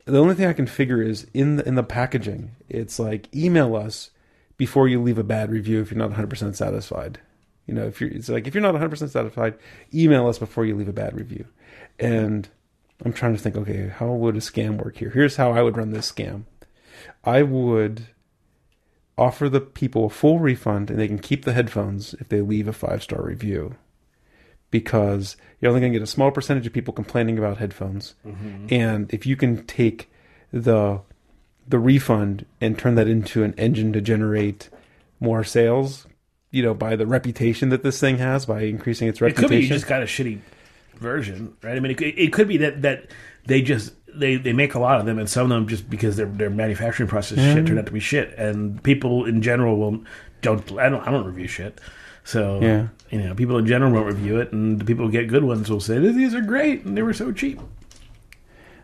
The 0.05 0.17
only 0.17 0.35
thing 0.35 0.47
I 0.47 0.53
can 0.53 0.67
figure 0.67 1.01
is 1.01 1.27
in 1.33 1.57
the, 1.57 1.67
in 1.67 1.75
the 1.75 1.83
packaging. 1.83 2.55
It's 2.67 2.97
like 2.97 3.33
email 3.35 3.75
us 3.75 4.11
before 4.57 4.87
you 4.87 5.01
leave 5.01 5.17
a 5.17 5.23
bad 5.23 5.51
review 5.51 5.81
if 5.81 5.91
you're 5.91 5.97
not 5.97 6.17
100% 6.17 6.55
satisfied. 6.55 7.19
You 7.69 7.75
know, 7.75 7.85
if 7.85 8.01
you're 8.01 8.09
it's 8.09 8.29
like 8.29 8.47
if 8.47 8.55
you're 8.55 8.63
not 8.63 8.73
100% 8.73 9.09
satisfied, 9.09 9.53
email 9.93 10.27
us 10.27 10.39
before 10.39 10.65
you 10.65 10.75
leave 10.75 10.89
a 10.89 10.93
bad 10.93 11.15
review. 11.15 11.45
And 11.99 12.49
I'm 13.05 13.13
trying 13.13 13.35
to 13.35 13.39
think. 13.39 13.55
Okay, 13.55 13.89
how 13.89 14.07
would 14.07 14.35
a 14.35 14.39
scam 14.39 14.83
work 14.83 14.97
here? 14.97 15.11
Here's 15.11 15.35
how 15.35 15.51
I 15.51 15.61
would 15.61 15.77
run 15.77 15.91
this 15.91 16.11
scam. 16.11 16.45
I 17.23 17.43
would 17.43 18.07
offer 19.19 19.49
the 19.49 19.61
people 19.61 20.05
a 20.05 20.09
full 20.09 20.39
refund, 20.39 20.89
and 20.89 20.99
they 20.99 21.07
can 21.07 21.19
keep 21.19 21.45
the 21.45 21.53
headphones 21.53 22.15
if 22.15 22.29
they 22.29 22.41
leave 22.41 22.67
a 22.67 22.73
five 22.73 23.03
star 23.03 23.21
review. 23.21 23.75
Because 24.71 25.37
you're 25.61 25.69
only 25.69 25.81
going 25.81 25.93
to 25.93 25.99
get 25.99 26.03
a 26.03 26.07
small 26.07 26.31
percentage 26.31 26.65
of 26.65 26.73
people 26.73 26.93
complaining 26.93 27.37
about 27.37 27.57
headphones, 27.57 28.15
mm-hmm. 28.25 28.65
and 28.73 29.13
if 29.13 29.27
you 29.27 29.35
can 29.35 29.63
take 29.67 30.11
the 30.51 31.01
the 31.67 31.79
refund 31.79 32.47
and 32.59 32.79
turn 32.79 32.95
that 32.95 33.07
into 33.07 33.43
an 33.43 33.53
engine 33.55 33.93
to 33.93 34.01
generate 34.01 34.69
more 35.19 35.43
sales, 35.43 36.07
you 36.51 36.63
know, 36.63 36.73
by 36.73 36.95
the 36.95 37.05
reputation 37.05 37.69
that 37.69 37.83
this 37.83 37.99
thing 37.99 38.17
has, 38.17 38.45
by 38.45 38.61
increasing 38.61 39.07
its 39.07 39.21
reputation. 39.21 39.45
It 39.45 39.47
could 39.47 39.55
be 39.55 39.63
you 39.63 39.69
just 39.69 39.87
got 39.87 40.01
a 40.01 40.05
shitty 40.05 40.39
version, 40.95 41.55
right? 41.61 41.75
I 41.75 41.79
mean, 41.79 41.91
it, 41.91 41.97
could- 41.97 42.17
it 42.17 42.33
could 42.33 42.47
be 42.47 42.57
that 42.57 42.81
that 42.81 43.07
they 43.45 43.61
just 43.61 43.93
they, 44.07 44.37
they 44.37 44.53
make 44.53 44.73
a 44.73 44.79
lot 44.79 44.99
of 44.99 45.05
them, 45.05 45.19
and 45.19 45.29
some 45.29 45.43
of 45.43 45.49
them 45.49 45.67
just 45.67 45.89
because 45.89 46.17
their 46.17 46.25
their 46.25 46.49
manufacturing 46.49 47.09
process 47.09 47.37
shit 47.37 47.57
mm-hmm. 47.57 47.65
turned 47.65 47.79
out 47.79 47.85
to 47.85 47.91
be 47.91 47.99
shit, 47.99 48.33
and 48.37 48.81
people 48.83 49.25
in 49.25 49.41
general 49.41 49.77
will 49.77 50.03
don't 50.41 50.71
I 50.73 50.89
don't 50.89 51.07
I 51.07 51.11
don't 51.11 51.25
review 51.25 51.47
shit. 51.47 51.79
So 52.23 52.59
Yeah. 52.61 52.87
you 53.09 53.23
know, 53.23 53.33
people 53.33 53.57
in 53.57 53.65
general 53.65 53.91
won't 53.91 54.07
review 54.07 54.39
it, 54.39 54.51
and 54.51 54.79
the 54.79 54.85
people 54.85 55.05
who 55.05 55.11
get 55.11 55.27
good 55.27 55.43
ones 55.43 55.69
will 55.69 55.79
say 55.79 55.99
these 55.99 56.35
are 56.35 56.41
great, 56.41 56.83
and 56.85 56.97
they 56.97 57.01
were 57.01 57.13
so 57.13 57.31
cheap. 57.31 57.59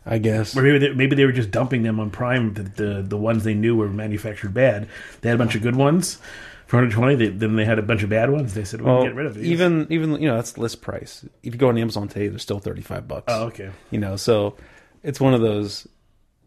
I 0.08 0.20
guess. 0.20 0.56
Or 0.56 0.62
maybe 0.62 0.78
they, 0.78 0.94
maybe 0.94 1.16
they 1.16 1.26
were 1.26 1.32
just 1.32 1.50
dumping 1.50 1.82
them 1.82 2.00
on 2.00 2.12
Prime. 2.12 2.54
The, 2.54 2.64
the 2.64 3.06
the 3.08 3.18
ones 3.18 3.44
they 3.44 3.56
knew 3.56 3.76
were 3.76 3.90
manufactured 3.90 4.54
bad. 4.54 4.88
They 5.22 5.30
had 5.30 5.36
a 5.36 5.40
bunch 5.40 5.56
of 5.56 5.64
good 5.64 5.76
ones 5.76 6.20
for 6.68 6.78
120. 6.78 7.16
They, 7.16 7.28
then 7.30 7.56
they 7.56 7.66
had 7.66 7.80
a 7.80 7.84
bunch 7.84 8.04
of 8.04 8.10
bad 8.10 8.30
ones. 8.30 8.54
They 8.54 8.64
said, 8.64 8.82
"Well, 8.82 8.96
Well, 8.96 9.04
get 9.04 9.16
rid 9.16 9.26
of 9.26 9.36
these." 9.36 9.46
even 9.46 9.88
even 9.90 10.22
you 10.22 10.28
know 10.28 10.36
that's 10.36 10.58
list 10.58 10.82
price. 10.82 11.26
If 11.44 11.54
you 11.54 11.60
go 11.60 11.70
on 11.70 11.78
Amazon 11.78 12.08
today, 12.08 12.28
they're 12.28 12.40
still 12.40 12.60
thirty 12.60 12.82
five 12.82 13.08
bucks. 13.08 13.26
oh, 13.28 13.46
okay, 13.46 13.72
You 13.92 14.00
know, 14.00 14.16
so 14.16 14.56
it's 15.04 15.20
one 15.20 15.34
of 15.34 15.42
those 15.42 15.88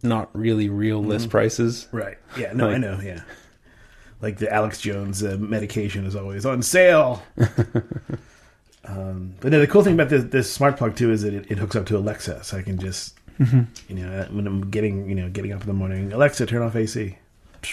not 0.02 0.30
really 0.36 0.68
real 0.68 1.02
list 1.02 1.28
prices. 1.30 1.88
right, 1.92 2.18
yeah, 2.36 2.52
no, 2.52 2.68
I 2.70 2.78
know, 2.78 3.00
yeah. 3.02 3.22
Like 4.20 4.38
the 4.38 4.52
Alex 4.52 4.80
Jones 4.80 5.22
uh, 5.22 5.36
medication 5.38 6.04
is 6.04 6.14
always 6.16 6.44
on 6.46 6.62
sale. 6.62 7.22
um, 8.84 9.34
but 9.40 9.52
no, 9.52 9.60
the 9.60 9.66
cool 9.66 9.82
thing 9.82 9.94
about 9.94 10.08
this, 10.08 10.24
this 10.24 10.52
smart 10.52 10.76
plug 10.76 10.96
too 10.96 11.10
is 11.12 11.22
that 11.22 11.34
it, 11.34 11.50
it 11.50 11.58
hooks 11.58 11.76
up 11.76 11.86
to 11.86 11.96
Alexa, 11.96 12.42
so 12.44 12.56
I 12.56 12.62
can 12.62 12.78
just, 12.78 13.14
you 13.38 13.66
know, 13.94 14.26
when 14.30 14.46
I'm 14.46 14.70
getting, 14.70 15.08
you 15.08 15.14
know, 15.14 15.28
getting 15.28 15.52
up 15.52 15.60
in 15.60 15.66
the 15.66 15.72
morning, 15.72 16.12
Alexa, 16.12 16.46
turn 16.46 16.62
off 16.62 16.74
AC. 16.76 17.18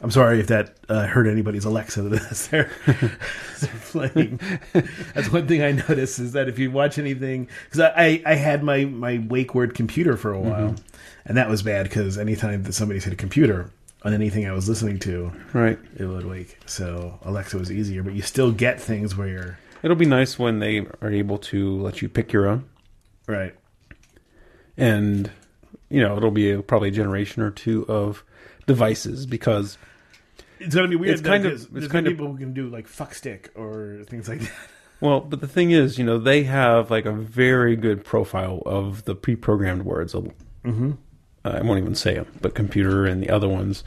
I'm 0.00 0.10
sorry 0.12 0.38
if 0.38 0.46
that 0.46 0.76
uh, 0.88 1.06
hurt 1.06 1.26
anybody's 1.26 1.64
Alexa 1.64 2.02
that's 2.02 2.46
they're 2.48 2.70
playing. 3.86 4.38
That's 5.14 5.32
one 5.32 5.48
thing 5.48 5.62
I 5.62 5.72
noticed 5.72 6.20
is 6.20 6.32
that 6.32 6.48
if 6.48 6.58
you 6.58 6.70
watch 6.70 6.98
anything, 6.98 7.48
because 7.64 7.80
I, 7.80 7.92
I 7.96 8.22
I 8.26 8.34
had 8.34 8.62
my 8.62 8.84
my 8.84 9.18
wake 9.28 9.54
word 9.56 9.74
computer 9.74 10.16
for 10.16 10.32
a 10.32 10.40
while, 10.40 10.76
and 11.24 11.36
that 11.36 11.48
was 11.48 11.62
bad 11.62 11.84
because 11.84 12.16
anytime 12.16 12.62
that 12.62 12.74
somebody 12.74 13.00
said 13.00 13.18
computer 13.18 13.70
on 14.04 14.14
anything 14.14 14.46
I 14.46 14.52
was 14.52 14.68
listening 14.68 15.00
to, 15.00 15.32
Right. 15.52 15.76
it 15.96 16.04
would 16.04 16.24
wake. 16.24 16.56
So 16.66 17.18
Alexa 17.24 17.58
was 17.58 17.72
easier, 17.72 18.04
but 18.04 18.12
you 18.12 18.22
still 18.22 18.52
get 18.52 18.80
things 18.80 19.16
where 19.16 19.26
you're 19.26 19.58
It'll 19.82 19.96
be 19.96 20.06
nice 20.06 20.38
when 20.38 20.60
they 20.60 20.86
are 21.02 21.10
able 21.10 21.38
to 21.38 21.76
let 21.80 22.02
you 22.02 22.08
pick 22.08 22.32
your 22.32 22.46
own, 22.46 22.64
right. 23.26 23.54
and 24.76 25.30
you 25.88 26.00
know 26.00 26.16
it'll 26.16 26.30
be 26.30 26.52
a, 26.52 26.62
probably 26.62 26.88
a 26.88 26.92
generation 26.92 27.42
or 27.42 27.50
two 27.50 27.84
of 27.88 28.22
devices 28.66 29.26
because 29.26 29.78
It's 30.60 30.74
gonna 30.74 30.88
be 30.88 30.96
weird. 30.96 31.14
It's 31.14 31.22
kind 31.22 31.46
of- 31.46 31.52
it's 31.52 31.66
there's 31.66 31.88
kind 31.88 32.06
of- 32.06 32.12
people 32.12 32.30
who 32.32 32.38
can 32.38 32.52
do 32.54 32.68
like 32.68 32.86
fuck 32.86 33.14
stick 33.14 33.50
or 33.54 34.02
things 34.08 34.28
like 34.28 34.40
that. 34.40 34.50
well, 35.00 35.20
but 35.20 35.40
the 35.40 35.48
thing 35.48 35.70
is, 35.70 35.98
you 35.98 36.04
know, 36.04 36.18
they 36.18 36.42
have 36.44 36.90
like 36.90 37.06
a 37.06 37.12
very 37.12 37.76
good 37.76 38.04
profile 38.04 38.62
of 38.66 39.04
the 39.04 39.14
pre-programmed 39.14 39.82
words. 39.82 40.14
Mm-hmm. 40.14 40.92
I 41.44 41.62
won't 41.62 41.78
even 41.78 41.94
say 41.94 42.14
them, 42.14 42.26
but 42.42 42.54
computer 42.54 43.06
and 43.06 43.22
the 43.22 43.30
other 43.30 43.48
ones 43.48 43.84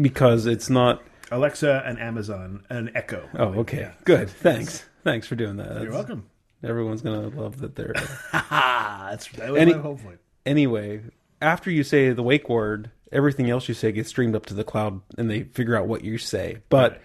because 0.00 0.46
it's 0.46 0.70
not. 0.70 1.02
Alexa 1.30 1.82
and 1.86 1.98
Amazon 1.98 2.64
and 2.68 2.90
Echo. 2.94 3.28
Oh, 3.38 3.54
okay, 3.60 3.90
good. 4.04 4.28
Thanks, 4.40 4.84
thanks 5.04 5.26
for 5.26 5.34
doing 5.34 5.56
that. 5.56 5.82
You're 5.82 5.92
welcome. 5.92 6.28
Everyone's 6.62 7.02
gonna 7.02 7.28
love 7.28 7.58
that 7.60 7.74
they're. 7.74 7.94
That's 8.32 9.28
that 9.32 9.50
was 9.50 9.60
Any- 9.60 9.74
my 9.74 9.80
whole 9.80 9.96
point. 9.96 10.20
anyway, 10.46 11.00
after 11.40 11.70
you 11.70 11.84
say 11.84 12.12
the 12.12 12.22
wake 12.22 12.48
word, 12.48 12.90
everything 13.12 13.50
else 13.50 13.68
you 13.68 13.74
say 13.74 13.92
gets 13.92 14.08
streamed 14.08 14.34
up 14.34 14.46
to 14.46 14.54
the 14.54 14.64
cloud, 14.64 15.00
and 15.16 15.30
they 15.30 15.44
figure 15.44 15.76
out 15.76 15.86
what 15.86 16.04
you 16.04 16.18
say. 16.18 16.58
But 16.68 17.00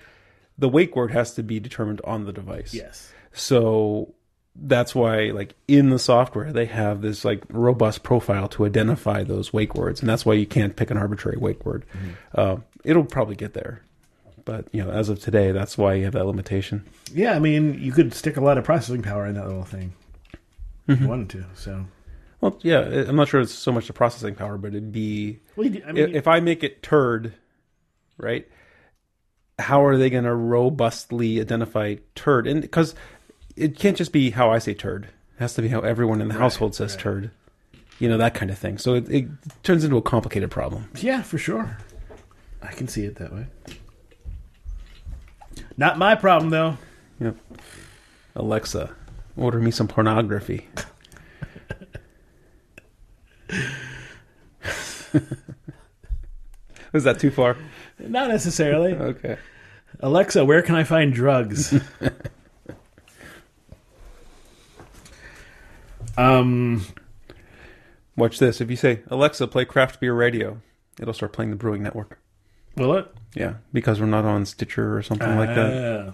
the 0.58 0.70
wake 0.70 0.96
word 0.96 1.12
has 1.12 1.34
to 1.36 1.44
be 1.44 1.60
determined 1.60 2.02
on 2.04 2.26
the 2.26 2.34
device. 2.34 2.74
Yes. 2.74 3.12
So 3.34 4.14
that's 4.56 4.96
why, 4.96 5.26
like 5.32 5.54
in 5.68 5.90
the 5.90 6.00
software, 6.00 6.52
they 6.52 6.66
have 6.66 7.02
this 7.02 7.24
like 7.24 7.44
robust 7.50 8.04
profile 8.04 8.48
to 8.50 8.66
identify 8.66 9.24
those 9.24 9.54
wake 9.54 9.76
words, 9.76 10.00
and 10.02 10.10
that's 10.10 10.26
why 10.26 10.34
you 10.34 10.46
can't 10.46 10.76
pick 10.76 10.90
an 10.90 10.98
arbitrary 10.98 11.38
wake 11.38 11.66
word. 11.66 11.86
Uh, 12.34 12.58
it'll 12.84 13.06
probably 13.06 13.36
get 13.36 13.54
there, 13.54 13.82
but 14.46 14.66
you 14.72 14.84
know, 14.84 14.90
as 14.90 15.10
of 15.10 15.20
today, 15.20 15.52
that's 15.52 15.78
why 15.78 15.94
you 15.94 16.06
have 16.06 16.14
that 16.14 16.26
limitation. 16.26 16.86
Yeah, 17.14 17.34
I 17.34 17.40
mean, 17.40 17.80
you 17.80 17.92
could 17.92 18.14
stick 18.14 18.38
a 18.38 18.42
lot 18.42 18.58
of 18.58 18.64
processing 18.64 19.04
power 19.04 19.26
in 19.26 19.36
that 19.36 19.46
little 19.46 19.64
thing 19.64 19.94
if 20.88 21.02
you 21.02 21.08
wanted 21.08 21.30
to. 21.32 21.46
So, 21.54 21.86
Well, 22.41 22.60
yeah, 22.62 22.82
I'm 22.82 23.15
not 23.15 23.27
sure 23.27 23.41
it's 23.41 23.53
so 23.53 23.72
much 23.72 23.88
the 23.88 23.94
processing 23.94 24.36
power, 24.36 24.58
but 24.58 24.70
it'd 24.70 24.91
be 24.91 25.39
well, 25.56 25.67
I 25.88 25.91
mean, 25.91 26.15
if, 26.15 26.27
I 26.27 26.39
make 26.39 26.63
it 26.63 26.84
turd, 26.84 27.34
right? 28.17 28.48
How 29.58 29.84
are 29.84 29.98
they 29.98 30.12
going 30.12 30.25
to 30.25 30.36
robustly 30.36 31.41
identify 31.41 31.96
turd? 32.13 32.46
And 32.46 32.62
because 32.62 32.94
it 33.56 33.77
can't 33.77 33.98
just 33.98 34.12
be 34.12 34.29
how 34.29 34.51
I 34.51 34.60
say 34.60 34.75
turd; 34.75 35.06
it 35.06 35.39
has 35.39 35.56
to 35.56 35.63
be 35.63 35.70
how 35.70 35.79
everyone 35.79 36.22
in 36.22 36.27
the 36.27 36.36
household 36.36 36.75
says 36.75 36.94
right. 36.94 37.01
turd. 37.01 37.32
You 37.98 38.08
know 38.08 38.17
that 38.17 38.36
kind 38.36 38.51
of 38.51 38.58
thing. 38.60 38.77
So 38.77 38.94
it, 38.94 39.10
it 39.10 39.27
turns 39.63 39.84
into 39.84 39.98
a 39.98 40.01
complicated 40.03 40.51
problem. 40.51 40.89
yeah, 41.00 41.24
for 41.24 41.39
sure. 41.39 41.79
I 42.62 42.72
can 42.72 42.88
see 42.88 43.06
it 43.06 43.15
that 43.15 43.34
way. 43.34 43.48
Not 45.75 45.98
my 45.98 46.13
problem 46.13 46.51
though. 46.51 46.77
Yep. 47.20 47.36
Alexa, 48.36 48.91
order 49.36 49.60
me 49.60 49.72
some 49.72 49.88
pornography. 49.88 50.67
Was 56.98 57.04
that 57.04 57.20
too 57.20 57.30
far? 57.30 57.56
Not 58.00 58.30
necessarily. 58.30 58.94
Okay. 58.94 59.38
Alexa, 60.00 60.44
where 60.44 60.63
can 60.63 60.74
I 60.74 60.84
find 60.84 61.13
drugs? 61.13 61.77
um, 66.18 66.84
Watch 68.18 68.39
this. 68.39 68.60
If 68.60 68.72
you 68.72 68.75
say 68.75 69.01
Alexa, 69.10 69.48
play 69.48 69.63
craft 69.63 70.00
beer 70.00 70.13
radio, 70.13 70.60
it'll 71.00 71.13
start 71.13 71.34
playing 71.34 71.51
the 71.51 71.56
Brewing 71.56 71.84
Network. 71.84 72.20
will 72.75 72.96
it? 72.96 73.08
Yeah, 73.36 73.56
because 73.72 74.00
we're 74.00 74.08
not 74.08 74.25
on 74.25 74.48
Stitcher 74.48 74.98
or 74.98 75.04
something 75.04 75.38
like 75.38 75.54
that. 75.54 76.08
Ah. 76.08 76.12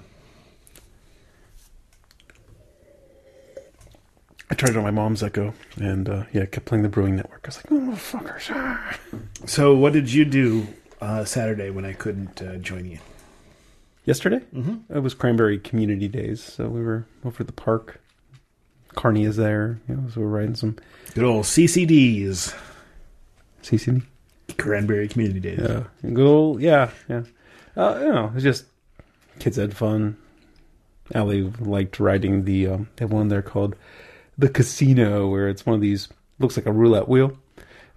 I 4.50 4.56
tried 4.56 4.72
it 4.72 4.78
on 4.78 4.84
my 4.84 4.92
mom's 4.92 5.24
Echo, 5.24 5.54
and 5.78 6.08
uh, 6.10 6.24
yeah, 6.34 6.42
it 6.42 6.52
kept 6.52 6.66
playing 6.66 6.84
the 6.84 6.90
Brewing 6.90 7.16
Network. 7.16 7.42
I 7.46 7.48
was 7.48 7.58
like, 7.58 7.72
oh, 7.72 7.96
fuckers. 7.96 8.50
ah." 8.50 8.98
So, 9.46 9.76
what 9.76 9.94
did 9.94 10.12
you 10.12 10.26
do 10.26 10.68
uh, 11.02 11.26
Saturday 11.26 11.70
when 11.70 11.86
I 11.86 11.94
couldn't 11.94 12.42
uh, 12.42 12.58
join 12.58 12.86
you? 12.86 13.00
Yesterday, 14.06 14.42
mm-hmm. 14.54 14.94
it 14.94 15.00
was 15.00 15.14
Cranberry 15.14 15.58
Community 15.60 16.10
Days, 16.10 16.44
so 16.44 16.68
we 16.68 16.84
were 16.84 17.06
over 17.24 17.38
at 17.40 17.48
the 17.48 17.54
park. 17.54 18.02
Carney 18.96 19.24
is 19.24 19.38
there, 19.38 19.80
you 19.88 19.96
know, 19.96 20.10
so 20.10 20.22
we're 20.22 20.28
riding 20.28 20.56
some 20.56 20.76
Good 21.16 21.24
old 21.24 21.46
CCDs, 21.46 22.54
CCD. 23.64 24.04
Cranberry 24.58 25.08
Community 25.08 25.40
Days. 25.40 25.60
Yeah, 25.62 25.84
good 26.02 26.28
old, 26.28 26.62
yeah, 26.62 26.92
yeah. 27.08 27.24
Uh, 27.76 27.98
you 28.02 28.10
know, 28.10 28.32
it's 28.36 28.44
just 28.44 28.66
kids 29.40 29.58
had 29.58 29.76
fun. 29.76 30.18
Allie 31.16 31.44
liked 31.60 32.00
riding 32.00 32.46
the 32.46 32.68
um, 32.68 32.90
they 32.96 33.06
have 33.06 33.12
one 33.12 33.30
there 33.30 33.42
called 33.42 33.76
the 34.38 34.50
Casino, 34.50 35.28
where 35.28 35.48
it's 35.48 35.66
one 35.66 35.76
of 35.76 35.82
these 35.82 36.10
looks 36.40 36.58
like 36.58 36.66
a 36.66 36.72
roulette 36.72 37.08
wheel, 37.08 37.38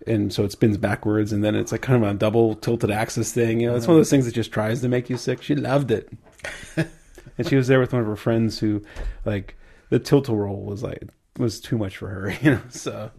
and 0.06 0.32
so 0.32 0.44
it 0.44 0.52
spins 0.52 0.76
backwards, 0.76 1.32
and 1.32 1.42
then 1.42 1.54
it's 1.54 1.72
like 1.72 1.82
kind 1.82 2.02
of 2.02 2.08
a 2.08 2.14
double 2.14 2.54
tilted 2.54 2.90
axis 2.90 3.32
thing. 3.32 3.60
You 3.60 3.70
know, 3.70 3.76
it's 3.76 3.86
one 3.86 3.96
of 3.96 4.00
those 4.00 4.10
things 4.10 4.26
that 4.26 4.34
just 4.34 4.52
tries 4.52 4.80
to 4.82 4.88
make 4.88 5.10
you 5.10 5.16
sick. 5.16 5.42
She 5.42 5.54
loved 5.54 5.90
it, 5.90 6.10
and 6.76 7.48
she 7.48 7.56
was 7.56 7.68
there 7.68 7.80
with 7.80 7.92
one 7.92 8.02
of 8.02 8.08
her 8.08 8.16
friends 8.16 8.58
who, 8.58 8.82
like, 9.24 9.56
the 9.90 9.98
tilt 9.98 10.28
roll 10.28 10.64
was 10.64 10.82
like 10.82 11.08
was 11.38 11.60
too 11.60 11.78
much 11.78 11.96
for 11.96 12.08
her. 12.08 12.34
You 12.42 12.52
know, 12.52 12.60
so 12.68 13.10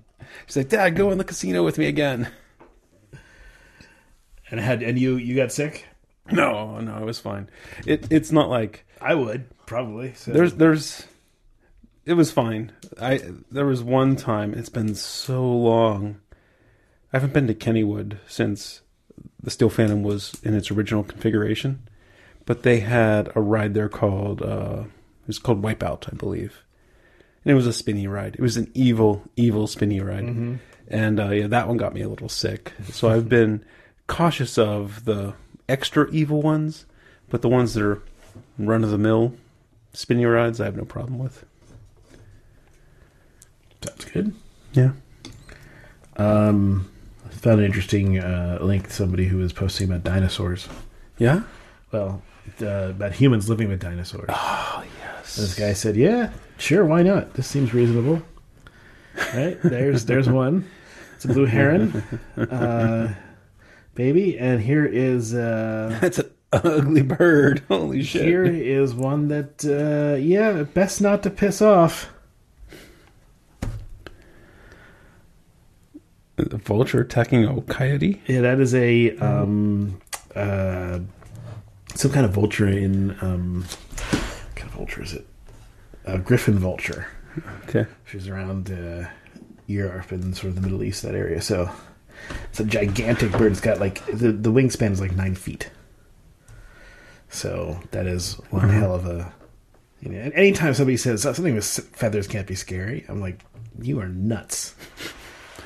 she's 0.46 0.58
like, 0.58 0.70
"Dad, 0.70 0.96
go 0.96 1.12
in 1.12 1.18
the 1.18 1.24
casino 1.24 1.64
with 1.64 1.78
me 1.78 1.88
again." 1.88 2.30
And 4.50 4.60
had 4.60 4.82
and 4.82 4.98
you 4.98 5.18
you 5.18 5.36
got 5.36 5.52
sick? 5.52 5.86
No, 6.32 6.80
no, 6.80 6.98
it 6.98 7.06
was 7.06 7.20
fine. 7.20 7.50
It 7.86 8.12
it's 8.12 8.32
not 8.32 8.50
like 8.50 8.86
I 9.02 9.14
would 9.16 9.46
probably. 9.66 10.14
So. 10.14 10.32
there's 10.32 10.54
there's 10.54 11.06
it 12.08 12.14
was 12.14 12.32
fine. 12.32 12.72
I 13.00 13.22
there 13.52 13.66
was 13.66 13.84
one 13.84 14.16
time 14.16 14.54
it's 14.54 14.70
been 14.70 14.96
so 14.96 15.46
long. 15.46 16.20
I 17.14 17.18
haven't 17.18 17.34
been 17.34 17.48
to 17.48 17.54
Kennywood 17.56 18.18
since 18.28 18.82
the 19.42 19.50
Steel 19.52 19.70
Phantom 19.70 20.04
was 20.04 20.36
in 20.44 20.54
its 20.54 20.72
original 20.72 21.04
configuration, 21.04 21.88
but 22.46 22.64
they 22.64 22.80
had 22.80 23.30
a 23.36 23.42
ride 23.42 23.74
there 23.74 23.90
called 23.90 24.42
uh 24.42 24.84
it 25.22 25.28
was 25.28 25.40
called 25.40 25.62
Wipeout, 25.62 26.12
I 26.12 26.16
believe. 26.16 26.64
and 27.44 27.52
it 27.52 27.56
was 27.56 27.68
a 27.68 27.74
spinny 27.74 28.08
ride. 28.08 28.36
It 28.36 28.42
was 28.42 28.56
an 28.58 28.72
evil, 28.74 29.24
evil 29.36 29.68
spinny 29.68 30.00
ride, 30.00 30.60
and 30.88 31.20
uh, 31.20 31.30
yeah, 31.32 31.48
that 31.48 31.68
one 31.68 31.76
got 31.78 31.94
me 31.94 32.02
a 32.02 32.08
little 32.10 32.30
sick. 32.30 32.72
So 32.92 33.10
I've 33.10 33.28
been 33.28 33.64
cautious 34.08 34.58
of 34.58 35.04
the 35.04 35.34
extra 35.68 36.10
evil 36.12 36.42
ones, 36.42 36.86
but 37.30 37.42
the 37.42 37.50
ones 37.50 37.74
that 37.74 37.84
are 37.84 38.02
run 38.58 38.86
of 38.86 38.92
the 38.92 38.98
mill 38.98 39.34
spinny 39.94 40.24
rides, 40.26 40.62
I 40.62 40.66
have 40.66 40.78
no 40.78 40.86
problem 40.86 41.20
with. 41.20 41.44
Good. 44.18 44.34
Yeah. 44.74 44.92
Um, 46.18 46.90
I 47.26 47.30
found 47.30 47.60
an 47.60 47.66
interesting 47.66 48.18
uh, 48.20 48.58
link 48.62 48.88
to 48.88 48.94
somebody 48.94 49.26
who 49.26 49.38
was 49.38 49.54
posting 49.54 49.88
about 49.88 50.04
dinosaurs. 50.04 50.68
Yeah. 51.20 51.44
Well, 51.92 52.24
uh, 52.62 52.90
about 52.90 53.14
humans 53.14 53.48
living 53.50 53.70
with 53.70 53.80
dinosaurs. 53.80 54.30
Oh 54.30 54.84
yes. 55.00 55.36
This 55.36 55.54
guy 55.54 55.74
said, 55.74 55.96
"Yeah, 55.96 56.32
sure, 56.58 56.84
why 56.86 57.04
not? 57.04 57.34
This 57.36 57.46
seems 57.48 57.74
reasonable." 57.74 58.22
Right 59.34 59.60
there's 59.64 60.06
there's 60.06 60.30
one. 60.30 60.68
It's 61.16 61.26
a 61.26 61.30
blue 61.30 61.46
heron, 61.46 62.04
uh, 62.38 63.14
baby, 63.96 64.38
and 64.40 64.62
here 64.62 64.86
is 64.86 65.34
uh, 65.34 65.98
That's 66.02 66.20
an 66.20 66.30
ugly 66.54 67.02
bird. 67.04 67.64
Holy 67.68 68.04
shit. 68.04 68.24
here 68.24 68.46
is 68.46 68.94
one 68.96 69.28
that 69.28 69.64
uh, 69.66 70.16
yeah, 70.18 70.64
best 70.64 71.02
not 71.02 71.22
to 71.24 71.30
piss 71.30 71.62
off. 71.62 72.10
Vulture 76.38 77.02
attacking 77.02 77.46
a 77.46 77.62
coyote. 77.62 78.22
Yeah, 78.28 78.42
that 78.42 78.60
is 78.60 78.76
a 78.76 79.18
um, 79.18 80.00
uh, 80.36 81.00
some 81.96 82.12
kind 82.12 82.26
of 82.26 82.32
vulture 82.32 82.68
in 82.68 83.18
um, 83.22 83.66
what 84.12 84.56
kind 84.56 84.70
of 84.70 84.76
vulture 84.76 85.02
is 85.02 85.14
it? 85.14 85.26
A 86.06 86.20
griffon 86.20 86.60
vulture. 86.60 87.08
Okay. 87.64 87.88
She's 88.06 88.28
around 88.28 88.72
uh, 88.72 89.08
Europe 89.66 90.12
and 90.12 90.36
sort 90.36 90.50
of 90.50 90.56
the 90.56 90.62
Middle 90.62 90.84
East, 90.84 91.02
that 91.02 91.16
area. 91.16 91.42
So 91.42 91.72
it's 92.50 92.60
a 92.60 92.66
gigantic 92.66 93.32
bird. 93.32 93.52
It's 93.52 93.62
got 93.62 93.80
like 93.80 94.06
the 94.06 94.32
the 94.32 94.52
wingspan 94.52 94.92
is 94.92 95.02
like 95.02 95.16
nine 95.16 95.34
feet. 95.34 95.72
So 97.30 97.80
that 97.92 98.06
is 98.06 98.34
one 98.52 98.70
hell 98.70 98.94
of 98.94 99.08
a. 99.08 99.34
You 100.02 100.12
know, 100.12 100.32
anytime 100.36 100.76
somebody 100.76 100.98
says 100.98 101.24
something 101.24 101.56
with 101.56 101.66
feathers 101.66 102.28
can't 102.28 102.46
be 102.46 102.54
scary, 102.54 103.06
I'm 103.10 103.20
like, 103.20 103.44
you 103.82 104.00
are 104.00 104.08
nuts. 104.08 104.76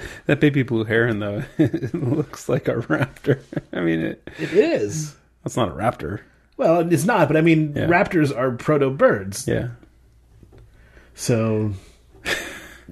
That 0.26 0.40
baby 0.40 0.64
blue 0.64 0.84
heron 0.84 1.20
though, 1.20 1.44
it 1.58 1.94
looks 1.96 2.48
like 2.50 2.68
a 2.68 2.76
raptor. 2.76 3.40
I 3.74 3.82
mean, 3.82 4.00
it, 4.02 4.28
It 4.40 4.54
is. 4.54 5.16
that's 5.44 5.58
not 5.58 5.70
a 5.70 5.74
raptor. 5.74 6.22
Well, 6.58 6.92
it's 6.92 7.06
not, 7.06 7.28
but 7.28 7.38
I 7.38 7.42
mean, 7.42 7.74
Yeah. 7.76 7.88
raptors 7.88 8.36
are 8.36 8.52
proto 8.52 8.90
birds, 8.90 9.48
Yeah. 9.48 9.70
so 11.16 11.74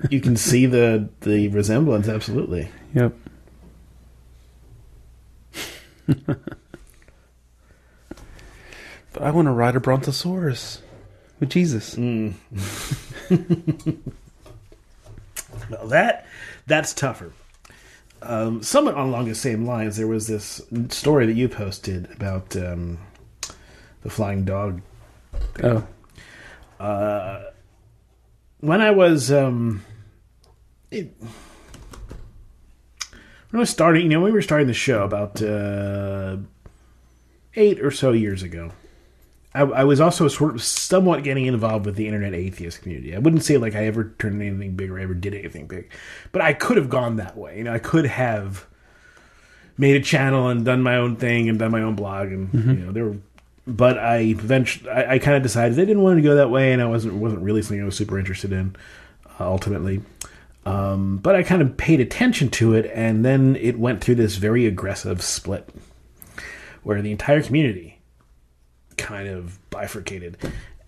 you 0.10 0.20
can 0.22 0.36
see 0.36 0.66
the 0.66 1.10
the 1.22 1.48
resemblance. 1.50 2.08
Absolutely. 2.08 2.70
Yep. 2.94 3.14
but 9.14 9.22
I 9.22 9.32
want 9.32 9.48
to 9.48 9.52
ride 9.52 9.76
a 9.76 9.80
brontosaurus 9.80 10.82
with 11.40 11.50
Jesus. 11.50 11.96
Mm. 11.96 12.34
Well, 15.70 15.88
that 15.88 16.26
that's 16.70 16.94
tougher. 16.94 17.34
Um, 18.22 18.64
somewhat 18.64 18.98
along 18.98 19.26
the 19.28 19.36
same 19.36 19.66
lines, 19.66 19.98
there 19.98 20.08
was 20.08 20.28
this 20.28 20.62
story 20.90 21.26
that 21.26 21.34
you 21.34 21.50
posted 21.50 22.10
about 22.12 22.56
um, 22.56 22.98
the 24.04 24.10
flying 24.10 24.46
dog. 24.46 24.82
Oh, 25.64 25.86
Uh, 26.80 27.44
When 28.62 28.82
I 28.82 28.92
was 28.92 29.32
um, 29.32 29.84
it, 30.92 31.14
when 31.20 31.30
I 33.54 33.60
was 33.60 33.70
starting, 33.70 34.04
you 34.04 34.10
know, 34.10 34.22
we 34.22 34.32
were 34.32 34.42
starting 34.42 34.68
the 34.68 34.74
show 34.74 35.04
about 35.04 35.42
uh, 35.42 36.38
eight 37.56 37.80
or 37.82 37.92
so 37.92 38.12
years 38.12 38.44
ago. 38.44 38.72
I, 39.54 39.62
I 39.62 39.84
was 39.84 40.00
also 40.00 40.28
sort 40.28 40.54
of 40.54 40.62
somewhat 40.62 41.24
getting 41.24 41.46
involved 41.46 41.86
with 41.86 41.96
the 41.96 42.06
internet 42.06 42.34
atheist 42.34 42.82
community. 42.82 43.16
I 43.16 43.20
wouldn't 43.20 43.44
say 43.44 43.58
like 43.58 43.76
I 43.76 43.86
ever 43.86 44.14
turned 44.20 44.42
anything 44.42 44.76
big 44.76 44.92
or 44.92 45.00
I 45.00 45.04
ever 45.04 45.16
did 45.16 45.34
anything 45.34 45.66
big, 45.66 45.90
but 46.32 46.42
I 46.42 46.54
could 46.54 46.78
have 46.78 46.90
gone 46.90 47.16
that 47.16 47.36
way. 47.36 47.58
You 47.58 47.64
know, 47.64 47.74
I 47.74 47.80
could 47.80 48.06
have 48.06 48.68
made 49.78 49.96
a 49.96 50.04
channel 50.04 50.50
and 50.50 50.64
done 50.64 50.84
my 50.84 50.98
own 50.98 51.16
thing 51.16 51.50
and 51.50 51.58
done 51.58 51.72
my 51.72 51.82
own 51.82 51.96
blog, 51.96 52.32
and 52.32 52.54
you 52.54 52.86
know 52.86 52.92
there 52.92 53.06
were. 53.06 53.18
But 53.66 54.00
I 54.00 54.20
eventually, 54.20 54.90
I, 54.90 55.14
I 55.14 55.20
kind 55.20 55.38
of 55.38 55.44
decided 55.44 55.80
I 55.80 55.86
didn't 55.86 56.02
want 56.02 56.18
to 56.18 56.24
go 56.24 56.36
that 56.36 56.50
way, 56.52 56.72
and 56.72 56.82
I 56.82 56.86
wasn't 56.86 57.16
wasn't 57.16 57.42
really 57.42 57.62
something 57.62 57.82
I 57.82 57.86
was 57.86 57.96
super 57.96 58.20
interested 58.20 58.52
in. 58.52 58.76
Uh, 59.40 59.46
ultimately, 59.50 60.02
um, 60.66 61.18
but 61.18 61.36
I 61.36 61.42
kind 61.42 61.62
of 61.62 61.76
paid 61.78 62.00
attention 62.00 62.50
to 62.52 62.76
it, 62.76 62.92
and 62.94 63.26
then 63.26 63.56
it 63.56 63.80
went 63.80 64.02
through 64.02 64.16
this 64.16 64.36
very 64.36 64.68
aggressive 64.68 65.24
split, 65.24 65.70
where 66.84 67.02
the 67.02 67.12
entire 67.12 67.42
community 67.42 67.99
kind 69.00 69.28
of 69.28 69.58
bifurcated 69.70 70.38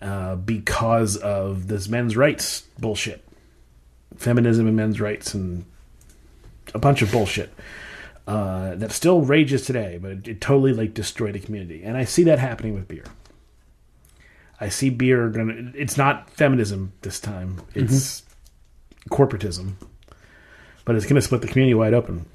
uh, 0.00 0.36
because 0.36 1.16
of 1.16 1.68
this 1.68 1.88
men's 1.88 2.16
rights 2.16 2.62
bullshit, 2.78 3.24
feminism 4.16 4.66
and 4.66 4.76
men's 4.76 5.00
rights, 5.00 5.34
and 5.34 5.64
a 6.74 6.78
bunch 6.78 7.02
of 7.02 7.10
bullshit 7.10 7.52
uh, 8.26 8.74
that 8.76 8.92
still 8.92 9.22
rages 9.22 9.64
today. 9.64 9.98
But 10.00 10.10
it, 10.12 10.28
it 10.28 10.40
totally 10.40 10.72
like 10.72 10.94
destroyed 10.94 11.34
the 11.34 11.40
community, 11.40 11.82
and 11.82 11.96
I 11.96 12.04
see 12.04 12.24
that 12.24 12.38
happening 12.38 12.74
with 12.74 12.86
beer. 12.88 13.04
I 14.60 14.68
see 14.68 14.90
beer 14.90 15.28
gonna. 15.28 15.72
It's 15.74 15.96
not 15.96 16.30
feminism 16.30 16.92
this 17.02 17.18
time. 17.18 17.60
It's 17.74 18.22
corporatism, 19.10 19.72
but 20.84 20.94
it's 20.94 21.06
gonna 21.06 21.20
split 21.20 21.40
the 21.40 21.48
community 21.48 21.74
wide 21.74 21.94
open. 21.94 22.26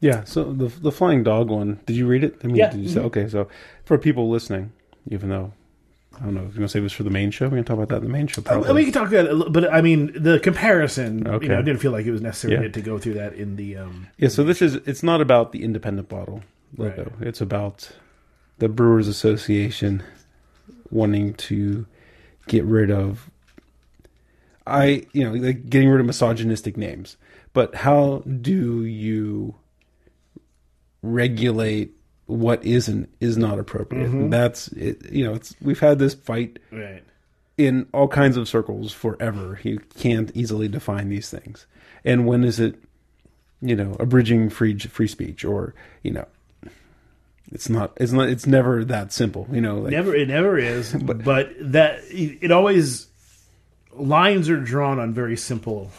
Yeah. 0.00 0.24
So 0.24 0.52
the 0.52 0.66
the 0.68 0.92
flying 0.92 1.22
dog 1.22 1.48
one. 1.50 1.80
Did 1.86 1.96
you 1.96 2.06
read 2.06 2.24
it? 2.24 2.36
I 2.42 2.46
mean, 2.48 2.56
Yeah. 2.56 2.70
Did 2.70 2.80
you 2.80 2.88
say, 2.88 3.00
okay. 3.00 3.28
So 3.28 3.48
for 3.84 3.98
people 3.98 4.28
listening, 4.30 4.72
even 5.10 5.28
though 5.28 5.52
I 6.20 6.24
don't 6.24 6.34
know, 6.34 6.40
if 6.42 6.48
you're 6.48 6.56
gonna 6.56 6.68
say 6.68 6.80
this 6.80 6.92
for 6.92 7.02
the 7.02 7.10
main 7.10 7.30
show, 7.30 7.46
we're 7.46 7.50
gonna 7.50 7.62
talk 7.64 7.76
about 7.76 7.88
that 7.90 7.96
in 7.98 8.02
the 8.04 8.08
main 8.08 8.26
show. 8.26 8.42
Probably. 8.42 8.72
we 8.74 8.84
can 8.84 8.92
talk 8.92 9.08
about 9.08 9.26
it, 9.26 9.30
a 9.30 9.34
little- 9.34 9.52
but 9.52 9.72
I 9.72 9.80
mean 9.80 10.12
the 10.14 10.38
comparison. 10.40 11.26
Okay. 11.26 11.46
You 11.46 11.52
know, 11.52 11.58
I 11.58 11.62
didn't 11.62 11.80
feel 11.80 11.92
like 11.92 12.06
it 12.06 12.10
was 12.12 12.20
necessary 12.22 12.64
Yeah. 12.66 12.72
to 12.72 12.80
go 12.82 12.98
through 12.98 13.14
that 13.14 13.34
in 13.34 13.56
the. 13.56 13.76
Um, 13.76 14.06
Yeah, 14.18 14.28
so 14.28 14.44
this 14.44 14.60
is 14.62 14.74
it's 14.86 15.02
not 15.02 15.20
about 15.20 15.52
the 15.52 15.62
independent 15.62 16.08
bottle 16.08 16.42
logo. 16.76 17.12
It's 17.20 17.40
about 17.40 17.90
the 18.58 18.68
Brewers 18.68 19.08
Association 19.08 20.02
wanting 20.90 21.34
to 21.34 21.86
get 22.48 22.64
rid 22.64 22.90
of 22.90 23.30
I 24.66 25.06
you 25.12 25.24
know, 25.24 25.32
like 25.32 25.68
getting 25.70 25.88
rid 25.88 26.00
of 26.00 26.06
misogynistic 26.06 26.76
names. 26.76 27.16
But 27.52 27.74
how 27.76 28.18
do 28.40 28.84
you 28.84 29.54
regulate 31.02 31.92
what 32.26 32.64
is 32.64 32.88
and 32.88 33.08
is 33.20 33.36
not 33.36 33.58
appropriate? 33.58 34.10
And 34.10 34.32
that's 34.32 34.68
it, 34.68 35.10
you 35.10 35.24
know, 35.24 35.34
it's 35.34 35.54
we've 35.60 35.80
had 35.80 35.98
this 35.98 36.14
fight 36.14 36.58
right. 36.70 37.02
in 37.58 37.88
all 37.92 38.08
kinds 38.08 38.36
of 38.36 38.48
circles 38.48 38.92
forever. 38.92 39.58
You 39.62 39.80
can't 39.98 40.30
easily 40.34 40.68
define 40.68 41.08
these 41.08 41.30
things. 41.30 41.66
And 42.04 42.26
when 42.26 42.44
is 42.44 42.60
it, 42.60 42.76
you 43.60 43.76
know, 43.76 43.96
abridging 43.98 44.50
free 44.50 44.78
free 44.78 45.08
speech 45.08 45.44
or 45.44 45.74
you 46.02 46.12
know, 46.12 46.26
it's 47.52 47.68
not. 47.68 47.92
It's 47.96 48.12
not. 48.12 48.28
It's 48.28 48.46
never 48.46 48.84
that 48.84 49.12
simple. 49.12 49.48
You 49.50 49.60
know, 49.60 49.78
like, 49.78 49.90
Never, 49.90 50.14
it 50.14 50.28
never 50.28 50.58
is. 50.58 50.92
but, 51.02 51.24
but, 51.24 51.52
that 51.72 52.00
it 52.10 52.50
always 52.50 53.08
lines 53.92 54.48
are 54.48 54.60
drawn 54.60 54.98
on 54.98 55.12
very 55.12 55.36
simple, 55.36 55.90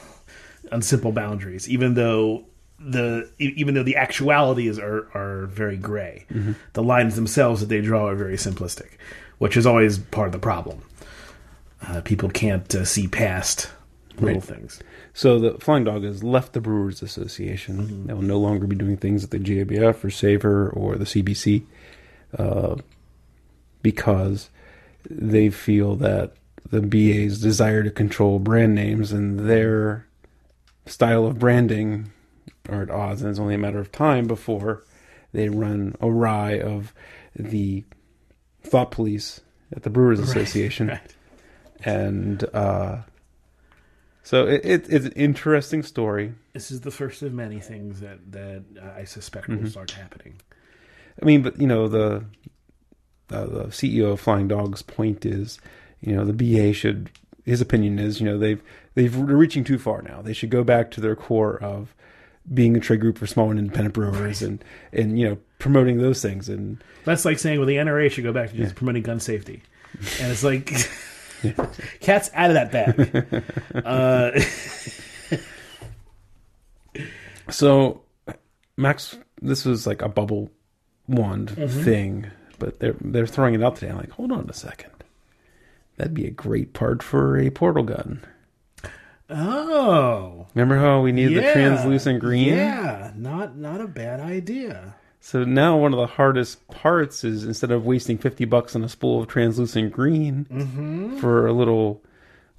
on 0.71 0.81
simple 0.81 1.11
boundaries. 1.11 1.69
Even 1.69 1.93
though 1.95 2.45
the 2.83 3.29
even 3.39 3.73
though 3.75 3.83
the 3.83 3.95
actualities 3.95 4.79
are 4.79 5.07
are 5.13 5.45
very 5.47 5.77
gray, 5.77 6.25
the 6.73 6.83
lines 6.83 7.15
themselves 7.15 7.59
that 7.61 7.67
they 7.67 7.81
draw 7.81 8.07
are 8.07 8.15
very 8.15 8.37
simplistic, 8.37 8.89
which 9.37 9.55
is 9.55 9.65
always 9.65 9.97
part 9.99 10.27
of 10.27 10.31
the 10.31 10.39
problem. 10.39 10.81
Uh, 11.87 12.01
people 12.01 12.29
can't 12.29 12.73
uh, 12.75 12.85
see 12.85 13.07
past 13.07 13.69
little 14.19 14.35
Right. 14.39 14.43
things. 14.43 14.79
So 15.13 15.39
the 15.39 15.53
Flying 15.59 15.83
Dog 15.83 16.03
has 16.03 16.23
left 16.23 16.53
the 16.53 16.61
Brewers 16.61 17.01
Association. 17.01 18.05
They 18.07 18.13
will 18.13 18.21
no 18.21 18.37
longer 18.39 18.67
be 18.67 18.75
doing 18.75 18.97
things 18.97 19.23
at 19.23 19.31
the 19.31 19.39
GABF 19.39 20.03
or 20.03 20.09
SAVOR 20.09 20.69
or 20.75 20.95
the 20.95 21.05
CBC 21.05 21.63
uh, 22.37 22.75
because 23.81 24.49
they 25.09 25.49
feel 25.49 25.95
that 25.97 26.33
the 26.69 26.81
BA's 26.81 27.41
desire 27.41 27.83
to 27.83 27.89
control 27.89 28.39
brand 28.39 28.75
names 28.75 29.11
and 29.11 29.49
their 29.49 30.05
style 30.85 31.25
of 31.25 31.39
branding 31.39 32.11
are 32.69 32.81
at 32.83 32.89
odds, 32.91 33.21
and 33.21 33.29
it's 33.29 33.39
only 33.39 33.55
a 33.55 33.59
matter 33.59 33.79
of 33.79 33.91
time 33.91 34.27
before 34.27 34.83
they 35.33 35.49
run 35.49 35.95
awry 36.01 36.59
of 36.59 36.93
the 37.35 37.83
thought 38.63 38.91
police 38.91 39.41
at 39.75 39.83
the 39.83 39.89
Brewers 39.89 40.19
Association 40.19 40.87
Right. 40.87 41.15
and 41.83 42.43
uh, 42.53 42.97
so 44.23 44.45
it, 44.47 44.61
it, 44.63 44.85
it's 44.89 45.05
an 45.05 45.13
interesting 45.13 45.81
story. 45.83 46.33
This 46.53 46.69
is 46.71 46.81
the 46.81 46.91
first 46.91 47.21
of 47.21 47.33
many 47.33 47.59
things 47.59 48.01
that 48.01 48.31
that 48.31 48.63
I 48.95 49.05
suspect 49.05 49.47
will 49.47 49.67
start 49.67 49.91
happening. 49.91 50.39
I 51.21 51.25
mean, 51.25 51.41
but 51.41 51.59
you 51.59 51.67
know 51.67 51.87
the 51.87 52.25
uh, 53.31 53.45
the 53.45 53.63
CEO 53.65 54.11
of 54.13 54.19
Flying 54.19 54.47
Dog's 54.47 54.81
point 54.81 55.25
is, 55.25 55.59
you 56.01 56.15
know 56.15 56.25
the 56.25 56.33
BA 56.33 56.73
should. 56.73 57.09
His 57.43 57.59
opinion 57.59 57.97
is, 57.97 58.19
you 58.19 58.27
know, 58.27 58.37
they've 58.37 58.61
they've 58.93 59.11
they're 59.11 59.35
reaching 59.35 59.63
too 59.63 59.79
far 59.79 60.03
now. 60.03 60.21
They 60.21 60.33
should 60.33 60.51
go 60.51 60.63
back 60.63 60.91
to 60.91 61.01
their 61.01 61.15
core 61.15 61.57
of 61.57 61.95
being 62.53 62.75
a 62.75 62.79
trade 62.79 62.99
group 63.01 63.17
for 63.17 63.27
small 63.27 63.49
and 63.51 63.59
independent 63.59 63.93
brewers 63.93 64.41
and 64.41 64.63
and 64.91 65.19
you 65.19 65.27
know 65.29 65.37
promoting 65.59 65.97
those 65.99 66.21
things 66.21 66.49
and 66.49 66.83
That's 67.05 67.23
like 67.25 67.37
saying, 67.39 67.59
well, 67.59 67.67
the 67.67 67.75
NRA 67.75 68.09
should 68.11 68.23
go 68.23 68.33
back 68.33 68.49
to 68.51 68.57
just 68.57 68.75
promoting 68.75 69.03
gun 69.03 69.19
safety, 69.19 69.61
and 70.19 70.31
it's 70.31 70.43
like, 70.43 70.71
cat's 71.99 72.29
out 72.33 72.51
of 72.51 72.55
that 72.55 72.71
bag. 72.71 73.43
uh, 73.85 74.31
So, 77.49 78.01
Max, 78.77 79.17
this 79.41 79.65
was 79.65 79.85
like 79.85 80.01
a 80.01 80.07
bubble 80.09 80.51
wand 81.07 81.49
thing, 81.83 82.27
but 82.59 82.79
they're 82.79 82.95
they're 83.01 83.27
throwing 83.27 83.55
it 83.55 83.63
out 83.63 83.75
today. 83.75 83.91
I'm 83.91 83.97
like, 83.97 84.11
hold 84.11 84.31
on 84.31 84.47
a 84.49 84.53
second, 84.53 84.91
that'd 85.97 86.13
be 86.13 86.27
a 86.27 86.31
great 86.31 86.73
part 86.73 87.03
for 87.03 87.37
a 87.37 87.49
portal 87.49 87.83
gun. 87.83 88.23
Oh, 89.31 90.47
Remember 90.53 90.77
how 90.77 91.01
we 91.01 91.11
needed 91.11 91.43
the 91.43 91.53
translucent 91.53 92.19
green? 92.19 92.49
Yeah, 92.53 93.11
not 93.15 93.55
not 93.57 93.81
a 93.81 93.87
bad 93.87 94.19
idea. 94.19 94.95
So 95.21 95.43
now 95.43 95.77
one 95.77 95.93
of 95.93 95.99
the 95.99 96.07
hardest 96.07 96.67
parts 96.67 97.23
is 97.23 97.45
instead 97.45 97.71
of 97.71 97.85
wasting 97.85 98.17
fifty 98.17 98.45
bucks 98.45 98.75
on 98.75 98.83
a 98.83 98.89
spool 98.89 99.21
of 99.21 99.27
translucent 99.27 99.93
green 99.93 100.45
mm-hmm. 100.51 101.17
for 101.17 101.45
a 101.47 101.53
little 101.53 102.01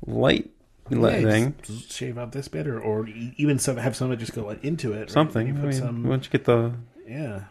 light 0.06 0.48
Yeah, 0.88 1.10
thing, 1.22 1.54
shave 1.88 2.18
out 2.18 2.32
this 2.32 2.48
bit, 2.48 2.66
or, 2.66 2.80
or 2.80 3.08
even 3.36 3.58
some 3.58 3.76
have 3.76 3.96
someone 3.96 4.18
just 4.18 4.32
go 4.32 4.50
into 4.50 4.92
it. 4.92 5.00
right? 5.00 5.10
something. 5.10 5.48
You 5.48 5.54
I 5.54 5.56
mean, 5.56 5.72
some, 5.72 6.04
once 6.04 6.26
you 6.26 6.30
get 6.30 6.44
the 6.44 6.72
yeah. 7.06 7.44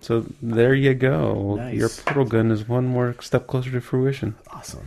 so 0.00 0.26
there 0.42 0.74
you 0.74 0.94
go. 0.94 1.56
Nice. 1.56 1.74
Your 1.74 1.88
portal 1.88 2.24
gun 2.26 2.50
is 2.50 2.68
one 2.68 2.86
more 2.86 3.16
step 3.20 3.46
closer 3.46 3.70
to 3.70 3.80
fruition. 3.80 4.36
Awesome, 4.50 4.86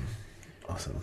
awesome. 0.70 1.00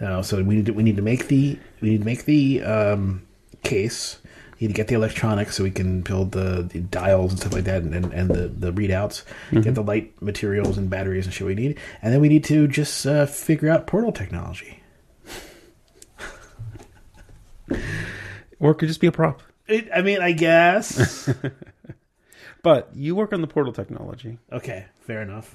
Now, 0.00 0.22
so 0.22 0.42
we 0.42 0.56
need 0.56 0.66
to 0.66 0.72
we 0.72 0.82
need 0.82 0.96
to 0.96 1.02
make 1.02 1.28
the 1.28 1.58
we 1.80 1.90
need 1.90 1.98
to 2.00 2.04
make 2.04 2.24
the 2.24 2.62
um, 2.62 3.22
case. 3.62 4.18
We 4.60 4.66
need 4.66 4.74
to 4.74 4.76
get 4.76 4.88
the 4.88 4.94
electronics 4.94 5.56
so 5.56 5.64
we 5.64 5.70
can 5.70 6.02
build 6.02 6.32
the, 6.32 6.62
the 6.62 6.80
dials 6.80 7.32
and 7.32 7.40
stuff 7.40 7.52
like 7.52 7.64
that, 7.64 7.82
and, 7.82 7.94
and, 7.94 8.12
and 8.12 8.30
the 8.30 8.48
the 8.48 8.72
readouts. 8.72 9.22
Get 9.52 9.74
the 9.74 9.82
light 9.82 10.20
materials 10.22 10.78
and 10.78 10.88
batteries 10.90 11.26
and 11.26 11.34
shit 11.34 11.46
we 11.46 11.54
need, 11.54 11.78
and 12.02 12.12
then 12.12 12.20
we 12.20 12.28
need 12.28 12.44
to 12.44 12.66
just 12.68 13.06
uh, 13.06 13.26
figure 13.26 13.68
out 13.70 13.86
portal 13.86 14.12
technology. 14.12 14.80
Or 18.60 18.70
it 18.70 18.76
could 18.76 18.88
just 18.88 19.00
be 19.00 19.06
a 19.08 19.12
prop. 19.12 19.42
It, 19.66 19.88
I 19.94 20.02
mean, 20.02 20.20
I 20.20 20.32
guess. 20.32 21.28
But 22.64 22.88
you 22.94 23.14
work 23.14 23.34
on 23.34 23.42
the 23.42 23.46
portal 23.46 23.74
technology. 23.74 24.38
okay, 24.50 24.86
fair 25.06 25.20
enough. 25.20 25.54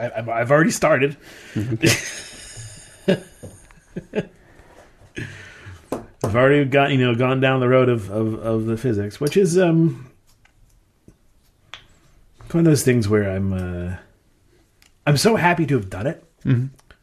I, 0.00 0.10
I've, 0.16 0.28
I've 0.30 0.50
already 0.50 0.70
started. 0.70 1.18
I've 6.24 6.36
already 6.36 6.64
got 6.64 6.90
you 6.92 6.98
know 6.98 7.14
gone 7.14 7.40
down 7.40 7.60
the 7.60 7.68
road 7.68 7.88
of, 7.88 8.08
of, 8.10 8.34
of 8.34 8.66
the 8.66 8.76
physics, 8.76 9.20
which 9.20 9.36
is 9.36 9.58
um 9.58 10.08
one 12.52 12.60
of 12.60 12.64
those 12.64 12.84
things 12.84 13.08
where 13.08 13.30
I'm 13.30 13.52
uh, 13.52 13.96
I'm 15.06 15.16
so 15.16 15.36
happy 15.36 15.66
to 15.66 15.74
have 15.74 15.90
done 15.90 16.06
it, 16.06 16.22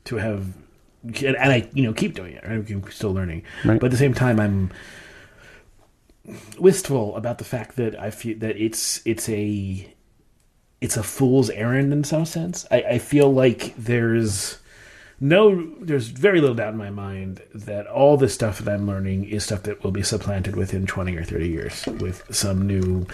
to 0.05 0.15
have 0.17 0.53
and, 1.03 1.35
and 1.35 1.51
I 1.51 1.69
you 1.73 1.83
know 1.83 1.93
keep 1.93 2.13
doing 2.15 2.33
it. 2.33 2.43
Right? 2.43 2.69
I'm 2.69 2.89
still 2.91 3.13
learning, 3.13 3.43
Right. 3.65 3.79
but 3.79 3.87
at 3.87 3.91
the 3.91 3.97
same 3.97 4.13
time 4.13 4.39
I'm 4.39 4.71
wistful 6.59 7.15
about 7.17 7.39
the 7.39 7.43
fact 7.43 7.75
that 7.77 7.99
I 7.99 8.11
feel 8.11 8.37
that 8.39 8.55
it's 8.57 9.01
it's 9.05 9.27
a 9.29 9.93
it's 10.81 10.95
a 10.97 11.03
fool's 11.03 11.49
errand 11.49 11.91
in 11.91 12.03
some 12.05 12.25
sense. 12.25 12.65
I, 12.71 12.81
I 12.83 12.97
feel 12.99 13.33
like 13.33 13.75
there's 13.75 14.59
no 15.19 15.69
there's 15.79 16.07
very 16.07 16.39
little 16.39 16.55
doubt 16.55 16.73
in 16.73 16.77
my 16.77 16.89
mind 16.89 17.41
that 17.53 17.87
all 17.87 18.17
the 18.17 18.29
stuff 18.29 18.59
that 18.59 18.73
I'm 18.73 18.87
learning 18.87 19.25
is 19.25 19.43
stuff 19.43 19.63
that 19.63 19.83
will 19.83 19.91
be 19.91 20.03
supplanted 20.03 20.55
within 20.55 20.85
20 20.85 21.15
or 21.17 21.23
30 21.23 21.47
years 21.49 21.85
with 21.85 22.23
some 22.33 22.65
new 22.65 23.05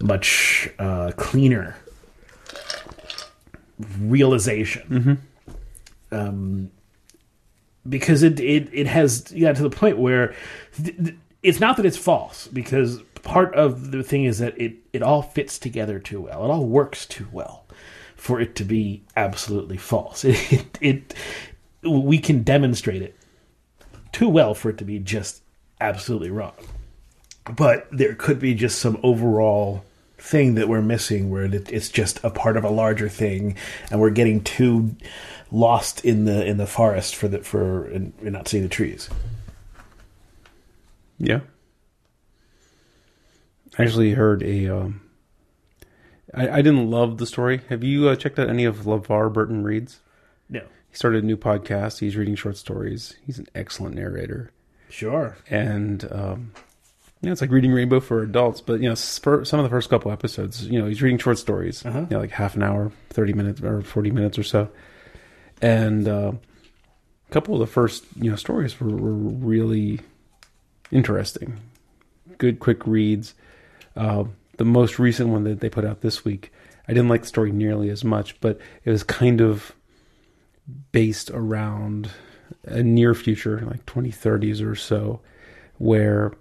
much 0.00 0.68
uh, 0.78 1.12
cleaner 1.16 1.76
realization. 3.98 5.20
Um, 6.12 6.70
because 7.88 8.22
it, 8.22 8.40
it 8.40 8.68
it 8.72 8.86
has 8.86 9.22
got 9.22 9.56
to 9.56 9.62
the 9.62 9.70
point 9.70 9.98
where 9.98 10.34
th- 10.82 10.96
th- 10.96 11.16
it's 11.42 11.60
not 11.60 11.76
that 11.76 11.84
it's 11.84 11.96
false 11.96 12.46
because 12.48 13.02
part 13.22 13.54
of 13.54 13.90
the 13.90 14.02
thing 14.02 14.24
is 14.24 14.38
that 14.38 14.58
it 14.60 14.76
it 14.92 15.02
all 15.02 15.22
fits 15.22 15.58
together 15.58 15.98
too 15.98 16.20
well. 16.20 16.44
It 16.44 16.48
all 16.48 16.66
works 16.66 17.04
too 17.04 17.26
well 17.32 17.66
for 18.16 18.40
it 18.40 18.54
to 18.56 18.64
be 18.64 19.02
absolutely 19.16 19.76
false. 19.76 20.24
It, 20.50 20.78
it, 20.80 21.14
we 21.84 22.18
can 22.18 22.42
demonstrate 22.42 23.02
it 23.02 23.16
too 24.12 24.28
well 24.28 24.54
for 24.54 24.70
it 24.70 24.78
to 24.78 24.84
be 24.84 24.98
just 24.98 25.42
absolutely 25.80 26.30
wrong 26.30 26.54
but 27.56 27.86
there 27.90 28.14
could 28.14 28.38
be 28.38 28.54
just 28.54 28.78
some 28.78 28.98
overall 29.02 29.84
thing 30.16 30.54
that 30.54 30.68
we're 30.68 30.80
missing 30.80 31.28
where 31.30 31.44
it's 31.44 31.88
just 31.90 32.22
a 32.24 32.30
part 32.30 32.56
of 32.56 32.64
a 32.64 32.70
larger 32.70 33.08
thing 33.08 33.54
and 33.90 34.00
we're 34.00 34.10
getting 34.10 34.42
too 34.42 34.94
lost 35.50 36.02
in 36.04 36.24
the 36.24 36.44
in 36.46 36.56
the 36.56 36.66
forest 36.66 37.14
for 37.14 37.28
the 37.28 37.38
for 37.40 37.84
and, 37.86 38.12
and 38.20 38.32
not 38.32 38.48
seeing 38.48 38.62
the 38.62 38.68
trees 38.68 39.10
Yeah. 41.18 41.40
I 43.78 43.82
actually 43.82 44.12
heard 44.12 44.42
a. 44.42 44.68
Um, 44.68 45.00
I, 46.32 46.48
I 46.48 46.56
didn't 46.62 46.90
love 46.90 47.18
the 47.18 47.26
story. 47.26 47.60
Have 47.68 47.82
you 47.82 48.08
uh, 48.08 48.16
checked 48.16 48.38
out 48.38 48.48
any 48.48 48.64
of 48.64 48.78
LeVar 48.84 49.32
Burton 49.32 49.64
Reads? 49.64 50.00
no 50.48 50.62
He 50.94 50.96
started 50.96 51.24
a 51.24 51.26
new 51.26 51.36
podcast. 51.36 51.98
He's 51.98 52.14
reading 52.16 52.36
short 52.36 52.56
stories. 52.56 53.16
He's 53.26 53.40
an 53.40 53.48
excellent 53.56 53.96
narrator. 53.96 54.52
sure 54.88 55.36
And, 55.50 56.04
um, 56.12 56.52
you 57.20 57.26
know, 57.26 57.32
it's 57.32 57.40
like 57.40 57.50
reading 57.50 57.72
Rainbow 57.72 57.98
for 57.98 58.22
adults, 58.22 58.60
but, 58.60 58.80
you 58.80 58.88
know, 58.88 58.94
for 58.94 59.44
some 59.44 59.58
of 59.58 59.64
the 59.64 59.70
first 59.70 59.90
couple 59.90 60.12
episodes, 60.12 60.64
you 60.68 60.78
know, 60.80 60.86
he's 60.86 61.02
reading 61.02 61.18
short 61.18 61.38
stories, 61.38 61.84
Uh-huh. 61.84 62.02
you 62.02 62.06
know, 62.10 62.20
like 62.20 62.30
half 62.30 62.54
an 62.54 62.62
hour, 62.62 62.92
30 63.10 63.32
minutes, 63.32 63.60
or 63.60 63.82
40 63.82 64.12
minutes 64.12 64.38
or 64.38 64.44
so. 64.44 64.68
And 65.60 66.06
uh, 66.06 66.30
a 67.28 67.32
couple 67.32 67.54
of 67.54 67.58
the 67.60 67.66
first, 67.66 68.04
you 68.14 68.30
know, 68.30 68.36
stories 68.36 68.78
were, 68.78 68.86
were 68.94 69.14
really 69.14 69.98
interesting. 70.92 71.58
Good, 72.38 72.60
quick 72.60 72.86
reads. 72.86 73.34
Uh, 73.96 74.26
the 74.58 74.64
most 74.64 75.00
recent 75.00 75.28
one 75.30 75.42
that 75.42 75.58
they 75.58 75.68
put 75.68 75.84
out 75.84 76.02
this 76.02 76.24
week, 76.24 76.52
I 76.86 76.92
didn't 76.92 77.08
like 77.08 77.22
the 77.22 77.26
story 77.26 77.50
nearly 77.50 77.90
as 77.90 78.04
much, 78.04 78.40
but 78.40 78.60
it 78.84 78.90
was 78.90 79.02
kind 79.02 79.40
of 79.40 79.72
based 80.92 81.30
around 81.30 82.10
a 82.64 82.82
near 82.82 83.14
future, 83.14 83.60
like 83.66 83.84
2030s 83.86 84.64
or 84.64 84.74
so, 84.74 85.20
where 85.78 86.32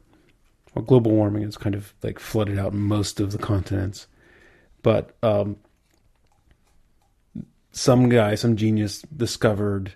well, 0.74 0.86
global 0.86 1.12
warming 1.12 1.44
has 1.44 1.58
kind 1.58 1.76
of 1.76 1.94
like 2.04 2.20
flooded 2.20 2.58
out 2.58 2.74
most 2.74 3.20
of 3.20 3.32
the 3.32 3.38
continents. 3.38 4.08
But 4.82 5.16
um, 5.24 5.58
some 7.72 8.10
guy, 8.10 8.36
some 8.36 8.56
genius 8.56 9.02
discovered, 9.16 9.94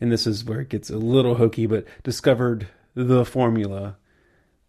and 0.00 0.10
this 0.10 0.26
is 0.26 0.44
where 0.44 0.60
it 0.60 0.68
gets 0.68 0.90
a 0.90 0.96
little 0.96 1.34
hokey, 1.34 1.66
but 1.66 1.84
discovered 2.02 2.68
the 2.94 3.24
formula 3.24 3.96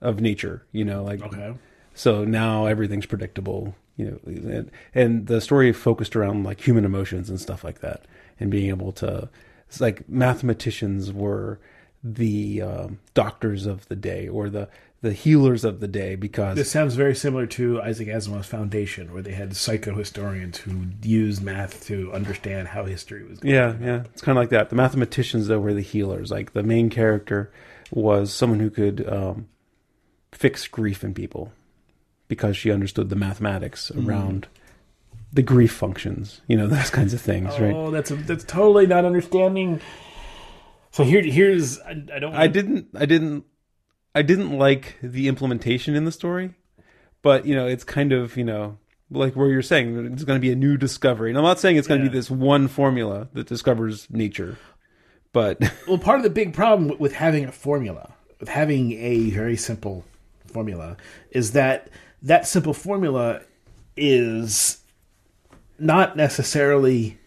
of 0.02 0.20
nature, 0.20 0.66
you 0.72 0.84
know, 0.84 1.04
like 1.04 1.22
okay 1.22 1.54
so 1.94 2.24
now 2.24 2.66
everything's 2.66 3.06
predictable, 3.06 3.76
you 3.98 4.06
know, 4.12 4.20
and, 4.26 4.72
and 4.94 5.28
the 5.28 5.42
story 5.42 5.72
focused 5.74 6.16
around 6.16 6.44
like 6.44 6.66
human 6.66 6.86
emotions 6.86 7.30
and 7.30 7.40
stuff 7.40 7.64
like 7.64 7.80
that, 7.82 8.06
and 8.40 8.50
being 8.50 8.70
able 8.70 8.92
to, 8.94 9.30
it's 9.68 9.82
like 9.82 10.08
mathematicians 10.10 11.12
were 11.12 11.60
the 12.04 12.62
um, 12.62 13.00
doctors 13.14 13.66
of 13.66 13.88
the 13.88 13.96
day 13.96 14.28
or 14.28 14.50
the 14.50 14.68
the 15.02 15.14
healers 15.14 15.64
of 15.64 15.80
the 15.80 15.88
day 15.88 16.16
because 16.16 16.56
this 16.56 16.70
sounds 16.70 16.94
very 16.94 17.16
similar 17.16 17.48
to 17.48 17.82
isaac 17.82 18.08
asimov's 18.08 18.48
foundation 18.48 19.12
where 19.12 19.24
they 19.24 19.32
had 19.32 19.50
psychohistorians 19.52 20.58
who 20.58 20.86
used 21.02 21.42
math 21.42 21.86
to 21.86 22.14
understand 22.14 22.68
how 22.68 22.86
history 22.86 23.24
was 23.24 23.40
going 23.40 23.54
Yeah, 23.54 23.76
yeah. 23.82 24.04
It's 24.14 24.22
kind 24.22 24.38
of 24.38 24.42
like 24.42 24.50
that. 24.50 24.70
The 24.70 24.76
mathematicians, 24.76 25.48
though, 25.48 25.60
were 25.60 25.74
the 25.74 25.82
healers. 25.82 26.30
Like 26.30 26.54
the 26.54 26.64
main 26.64 26.90
character 26.90 27.52
was 27.92 28.32
someone 28.32 28.60
who 28.60 28.70
could 28.70 29.08
um, 29.12 29.48
fix 30.32 30.68
grief 30.68 31.04
in 31.04 31.14
people 31.14 31.52
because 32.32 32.56
she 32.56 32.72
understood 32.72 33.10
the 33.10 33.16
mathematics 33.18 33.92
mm. 33.94 34.08
around 34.08 34.48
the 35.34 35.42
grief 35.42 35.74
functions. 35.74 36.40
You 36.48 36.56
know, 36.56 36.68
those 36.78 36.90
kinds 36.90 37.14
of 37.14 37.20
things, 37.20 37.60
right? 37.60 37.76
oh 37.76 37.92
that's 37.92 38.10
a, 38.10 38.16
that's 38.16 38.46
totally 38.46 38.88
not 38.88 39.04
understanding 39.04 39.82
so 40.92 41.04
here 41.04 41.22
here's 41.22 41.80
i, 41.80 41.92
I 41.92 42.20
don't 42.20 42.34
I 42.34 42.48
didn't, 42.48 42.88
I 42.96 43.06
didn't, 43.06 43.46
I 44.14 44.22
didn't 44.22 44.58
like 44.58 44.98
the 45.02 45.28
implementation 45.28 45.94
in 45.96 46.06
the 46.06 46.12
story, 46.12 46.54
but 47.22 47.46
you 47.46 47.54
know, 47.54 47.68
it's 47.68 47.84
kind 47.84 48.12
of 48.12 48.38
you 48.38 48.46
know. 48.46 48.78
Like 49.14 49.36
where 49.36 49.50
you're 49.50 49.62
saying, 49.62 50.14
it's 50.14 50.24
going 50.24 50.38
to 50.38 50.42
be 50.42 50.54
a 50.54 50.56
new 50.56 50.78
discovery, 50.78 51.32
and 51.32 51.38
I'm 51.38 51.44
not 51.44 51.60
saying 51.60 51.76
it's 51.76 51.86
going 51.86 52.02
to 52.02 52.10
be 52.10 52.18
this 52.18 52.32
one 52.32 52.70
formula 52.70 53.28
that 53.34 53.46
discovers 53.46 54.08
nature, 54.10 54.58
but 55.34 55.60
Well, 55.86 55.98
part 55.98 56.20
of 56.20 56.24
the 56.24 56.30
big 56.30 56.54
problem 56.54 56.98
with 56.98 57.12
having 57.12 57.44
a 57.44 57.52
formula, 57.52 58.14
with 58.40 58.48
having 58.48 58.94
a 58.94 59.30
very 59.32 59.58
simple 59.58 60.06
formula, 60.48 60.96
is 61.32 61.52
that 61.52 61.90
that 62.22 62.48
simple 62.48 62.74
formula 62.74 63.42
is 63.96 64.82
not 65.80 66.16
necessarily 66.16 67.18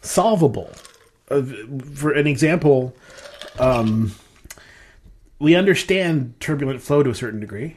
solvable 0.00 0.70
uh, 1.30 1.42
for 1.94 2.12
an 2.12 2.26
example, 2.26 2.94
um, 3.58 4.14
we 5.38 5.54
understand 5.54 6.34
turbulent 6.40 6.80
flow 6.80 7.02
to 7.02 7.10
a 7.10 7.14
certain 7.14 7.40
degree. 7.40 7.76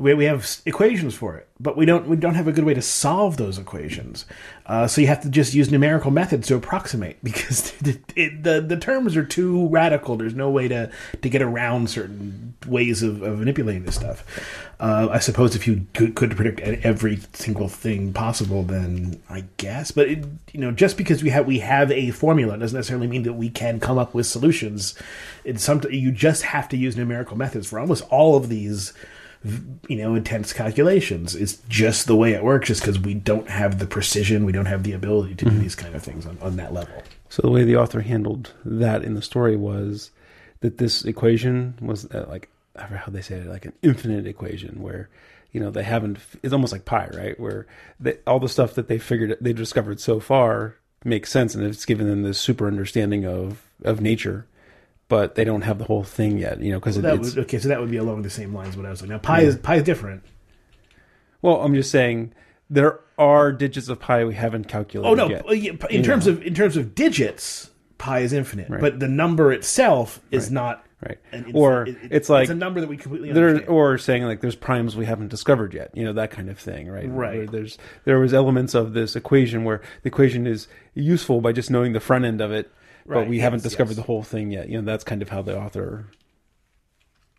We, 0.00 0.14
we 0.14 0.24
have 0.24 0.60
equations 0.64 1.14
for 1.14 1.36
it, 1.36 1.48
but 1.60 1.76
we 1.76 1.84
don't 1.84 2.08
we 2.08 2.16
don't 2.16 2.34
have 2.34 2.48
a 2.48 2.52
good 2.52 2.64
way 2.64 2.74
to 2.74 2.82
solve 2.82 3.36
those 3.36 3.58
equations. 3.58 4.24
Uh, 4.66 4.86
so 4.86 5.00
you 5.00 5.06
have 5.08 5.20
to 5.22 5.28
just 5.28 5.52
use 5.52 5.70
numerical 5.70 6.10
methods 6.10 6.48
to 6.48 6.56
approximate 6.56 7.18
because 7.24 7.70
the, 7.82 7.98
it, 8.16 8.42
the 8.42 8.60
the 8.60 8.76
terms 8.76 9.16
are 9.16 9.24
too 9.24 9.68
radical. 9.68 10.16
There's 10.16 10.34
no 10.34 10.50
way 10.50 10.68
to 10.68 10.90
to 11.20 11.28
get 11.28 11.42
around 11.42 11.90
certain 11.90 12.54
ways 12.66 13.02
of, 13.02 13.22
of 13.22 13.38
manipulating 13.38 13.84
this 13.84 13.96
stuff. 13.96 14.24
Uh, 14.80 15.08
I 15.10 15.18
suppose 15.18 15.54
if 15.54 15.66
you 15.66 15.86
could, 15.92 16.14
could 16.14 16.34
predict 16.34 16.60
every 16.60 17.20
single 17.34 17.68
thing 17.68 18.14
possible, 18.14 18.62
then 18.62 19.22
I 19.28 19.44
guess. 19.58 19.90
But 19.90 20.08
it, 20.08 20.24
you 20.52 20.60
know, 20.60 20.72
just 20.72 20.96
because 20.96 21.22
we 21.22 21.28
have 21.28 21.46
we 21.46 21.58
have 21.58 21.92
a 21.92 22.10
formula 22.12 22.56
doesn't 22.56 22.76
necessarily 22.76 23.06
mean 23.06 23.24
that 23.24 23.34
we 23.34 23.50
can 23.50 23.78
come 23.78 23.98
up 23.98 24.14
with 24.14 24.26
solutions. 24.26 24.94
It's 25.44 25.62
some 25.62 25.82
you 25.90 26.10
just 26.10 26.44
have 26.44 26.66
to 26.70 26.78
use 26.78 26.96
numerical 26.96 27.36
methods 27.36 27.68
for 27.68 27.78
almost 27.78 28.04
all 28.08 28.36
of 28.36 28.48
these 28.48 28.94
you 29.88 29.96
know 29.96 30.14
intense 30.14 30.52
calculations 30.52 31.34
it's 31.34 31.56
just 31.68 32.06
the 32.06 32.16
way 32.16 32.32
it 32.32 32.44
works 32.44 32.68
just 32.68 32.82
because 32.82 32.98
we 32.98 33.14
don't 33.14 33.48
have 33.48 33.78
the 33.78 33.86
precision 33.86 34.44
we 34.44 34.52
don't 34.52 34.66
have 34.66 34.82
the 34.82 34.92
ability 34.92 35.34
to 35.34 35.46
do 35.46 35.58
these 35.58 35.74
kind 35.74 35.94
of 35.94 36.02
things 36.02 36.26
on, 36.26 36.36
on 36.42 36.56
that 36.56 36.74
level 36.74 37.02
So 37.30 37.40
the 37.42 37.50
way 37.50 37.64
the 37.64 37.76
author 37.76 38.00
handled 38.02 38.52
that 38.64 39.02
in 39.02 39.14
the 39.14 39.22
story 39.22 39.56
was 39.56 40.10
that 40.60 40.76
this 40.76 41.04
equation 41.04 41.74
was 41.80 42.04
uh, 42.10 42.26
like 42.28 42.50
I 42.76 42.86
forget 42.86 43.04
how 43.04 43.12
they 43.12 43.22
say 43.22 43.36
it, 43.36 43.46
like 43.46 43.66
an 43.66 43.72
infinite 43.82 44.26
equation 44.26 44.80
where 44.82 45.08
you 45.52 45.60
know 45.60 45.70
they 45.70 45.82
haven't. 45.82 46.18
It's 46.42 46.52
almost 46.52 46.72
like 46.72 46.84
pi, 46.84 47.08
right? 47.14 47.38
Where 47.38 47.66
they, 47.98 48.18
all 48.26 48.40
the 48.40 48.48
stuff 48.48 48.74
that 48.74 48.88
they 48.88 48.98
figured 48.98 49.36
they 49.40 49.52
discovered 49.52 50.00
so 50.00 50.20
far 50.20 50.76
makes 51.04 51.30
sense, 51.30 51.54
and 51.54 51.64
it's 51.64 51.84
given 51.84 52.08
them 52.08 52.22
this 52.22 52.38
super 52.38 52.66
understanding 52.66 53.24
of 53.26 53.62
of 53.84 54.00
nature, 54.00 54.46
but 55.10 55.34
they 55.34 55.44
don't 55.44 55.60
have 55.62 55.76
the 55.76 55.84
whole 55.84 56.04
thing 56.04 56.38
yet. 56.38 56.62
You 56.62 56.72
know, 56.72 56.80
because 56.80 56.96
it's 56.96 57.34
would, 57.34 57.44
okay 57.44 57.58
so 57.58 57.68
that 57.68 57.78
would 57.80 57.90
be 57.90 57.98
along 57.98 58.22
the 58.22 58.30
same 58.30 58.54
lines 58.54 58.78
what 58.78 58.86
i 58.86 58.90
was 58.90 59.02
like 59.02 59.10
now 59.10 59.18
pi 59.18 59.42
is 59.42 59.56
pi 59.56 59.74
is 59.76 59.82
different 59.82 60.22
well. 61.42 61.62
I'm 61.62 61.74
just 61.74 61.90
saying 61.90 62.32
there 62.70 63.00
are 63.18 63.52
digits 63.52 63.88
of 63.88 63.98
pi 64.00 64.24
we 64.24 64.34
haven't 64.34 64.68
calculated 64.68 65.10
oh 65.10 65.14
no 65.14 65.28
yet. 65.28 65.90
in 65.90 66.02
terms 66.02 66.26
of 66.26 66.42
in 66.42 66.54
terms 66.54 66.76
of 66.78 66.94
digits 66.94 67.70
pi 67.98 68.20
is 68.20 68.32
infinite 68.32 68.68
but 68.80 68.98
the 69.00 69.08
number 69.08 69.52
itself 69.52 70.20
is 70.30 70.50
not 70.50 70.86
Right. 71.02 71.16
infinite- 71.32 71.54
Or 71.56 71.82
it- 71.84 71.88
it- 71.88 71.96
it's 72.12 72.28
like 72.28 72.42
it's 72.42 72.50
a 72.50 72.54
number 72.54 72.80
that 72.82 72.88
we 72.88 72.98
completely 72.98 73.32
there 73.32 73.66
or 73.70 73.96
saying 73.96 74.22
like 74.24 74.42
there's 74.42 74.54
primes 74.54 74.96
we 74.96 75.06
haven't 75.06 75.28
discovered 75.28 75.72
yet 75.72 75.90
you 75.94 76.04
know 76.04 76.12
that 76.12 76.30
kind 76.30 76.48
of 76.50 76.58
thing 76.58 76.88
right 76.88 77.08
Right. 77.10 77.36
Where 77.38 77.46
there's 77.46 77.78
there 78.04 78.18
was 78.18 78.34
elements 78.34 78.74
of 78.74 78.92
this 78.92 79.16
equation 79.16 79.64
where 79.64 79.80
the 80.02 80.08
equation 80.08 80.46
is 80.46 80.68
useful 80.94 81.40
by 81.40 81.52
just 81.52 81.70
knowing 81.70 81.94
the 81.94 82.00
front 82.00 82.26
end 82.26 82.40
of 82.42 82.52
it 82.52 82.70
but 83.06 83.28
we 83.28 83.36
yes, 83.36 83.42
haven't 83.42 83.62
discovered 83.62 83.90
yes. 83.92 83.96
the 83.96 84.02
whole 84.02 84.22
thing 84.22 84.50
yet 84.50 84.68
you 84.68 84.80
know 84.80 84.84
that's 84.84 85.04
kind 85.04 85.22
of 85.22 85.28
how 85.28 85.42
the 85.42 85.56
author 85.58 86.06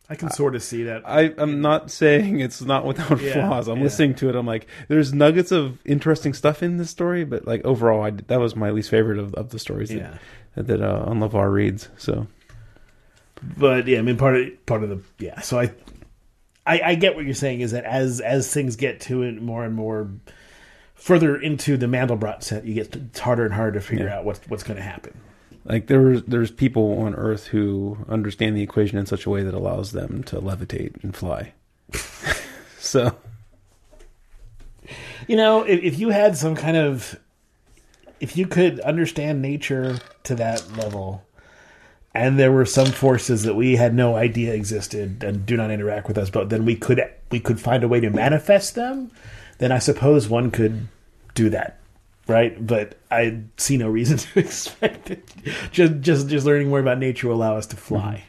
i 0.09 0.15
can 0.15 0.29
sort 0.29 0.55
of 0.55 0.61
see 0.63 0.83
that 0.83 1.01
I, 1.07 1.33
I'm 1.37 1.61
not 1.61 1.89
saying 1.91 2.39
it's 2.41 2.61
not 2.61 2.85
without 2.85 3.21
Yeah, 3.21 3.33
flaws. 3.47 3.67
I'm 3.69 3.77
yeah. 3.77 3.83
listening 3.83 4.15
to 4.15 4.29
it. 4.29 4.35
I'm 4.35 4.45
like, 4.45 4.67
there's 4.89 5.13
nuggets 5.13 5.51
of 5.53 5.79
interesting 5.85 6.33
stuff 6.33 6.61
in 6.61 6.75
this 6.77 6.89
story, 6.89 7.23
but 7.23 7.47
like 7.47 7.63
overall, 7.63 8.03
I, 8.03 8.09
that 8.09 8.39
was 8.39 8.53
my 8.55 8.71
least 8.71 8.89
favorite 8.89 9.19
of, 9.19 9.33
of 9.35 9.49
the 9.51 9.59
stories 9.59 9.87
that, 9.89 9.97
Yeah. 9.97 10.17
that 10.55 10.81
uh, 10.81 11.05
on 11.07 11.19
LeVar 11.21 11.51
reads. 11.53 11.87
So 11.97 12.27
but 13.57 13.87
yeah, 13.87 13.99
I 13.99 14.01
mean 14.01 14.17
part 14.17 14.35
of 14.35 14.65
part 14.65 14.83
of 14.83 14.89
the 14.89 15.01
yeah. 15.17 15.39
So 15.41 15.59
I, 15.59 15.71
I 16.65 16.81
I 16.91 16.95
get 16.95 17.15
what 17.15 17.23
you're 17.25 17.33
saying 17.33 17.61
is 17.61 17.71
that 17.71 17.85
as 17.85 18.19
as 18.19 18.53
things 18.53 18.75
get 18.75 18.99
to 19.01 19.23
it 19.23 19.41
more 19.41 19.63
and 19.63 19.73
more 19.73 20.09
further 20.95 21.35
into 21.39 21.77
the 21.77 21.85
Mandelbrot 21.87 22.43
set, 22.43 22.65
you 22.65 22.73
get 22.73 22.93
it's 22.95 23.19
harder 23.19 23.45
and 23.45 23.53
harder 23.53 23.79
to 23.79 23.81
figure 23.85 24.07
Yeah. 24.07 24.19
out 24.19 24.25
what's 24.25 24.41
what's 24.49 24.63
going 24.63 24.77
to 24.77 24.83
happen. 24.83 25.13
Like 25.65 25.87
there's 25.87 26.23
there's 26.23 26.51
people 26.51 26.99
on 26.99 27.15
Earth 27.15 27.47
who 27.47 27.97
understand 28.09 28.55
the 28.55 28.63
equation 28.63 28.97
in 28.97 29.05
such 29.05 29.25
a 29.25 29.29
way 29.29 29.43
that 29.43 29.53
allows 29.53 29.91
them 29.91 30.23
to 30.23 30.39
levitate 30.39 31.03
and 31.03 31.15
fly. 31.15 31.53
so 32.79 33.15
You 35.27 35.35
know, 35.35 35.63
if, 35.63 35.81
if 35.81 35.99
you 35.99 36.09
had 36.09 36.37
some 36.37 36.55
kind 36.55 36.77
of 36.77 37.19
if 38.19 38.37
you 38.37 38.47
could 38.47 38.79
understand 38.81 39.41
nature 39.41 39.99
to 40.23 40.35
that 40.35 40.77
level. 40.77 41.25
And 42.13 42.37
there 42.37 42.51
were 42.51 42.65
some 42.65 42.87
forces 42.87 43.43
that 43.43 43.55
we 43.55 43.77
had 43.77 43.95
no 43.95 44.15
idea 44.15 44.53
existed 44.53 45.23
and 45.23 45.45
do 45.45 45.55
not 45.55 45.71
interact 45.71 46.07
with 46.07 46.17
us, 46.17 46.29
but 46.29 46.49
then 46.49 46.65
we 46.65 46.75
could 46.75 47.01
we 47.31 47.39
could 47.39 47.59
find 47.59 47.83
a 47.83 47.87
way 47.87 47.99
to 48.01 48.09
manifest 48.09 48.75
them. 48.75 49.11
Then 49.57 49.71
I 49.71 49.79
suppose 49.79 50.27
one 50.27 50.51
could 50.51 50.87
do 51.33 51.49
that, 51.49 51.79
right? 52.27 52.65
But 52.65 52.97
I 53.09 53.41
see 53.57 53.77
no 53.77 53.89
reason 53.89 54.17
to 54.17 54.39
expect 54.39 55.11
it. 55.11 55.33
Just 55.71 55.99
just 56.01 56.27
just 56.27 56.45
learning 56.45 56.69
more 56.69 56.79
about 56.79 56.99
nature 56.99 57.27
will 57.27 57.35
allow 57.35 57.57
us 57.57 57.67
to 57.67 57.75
fly. 57.75 58.25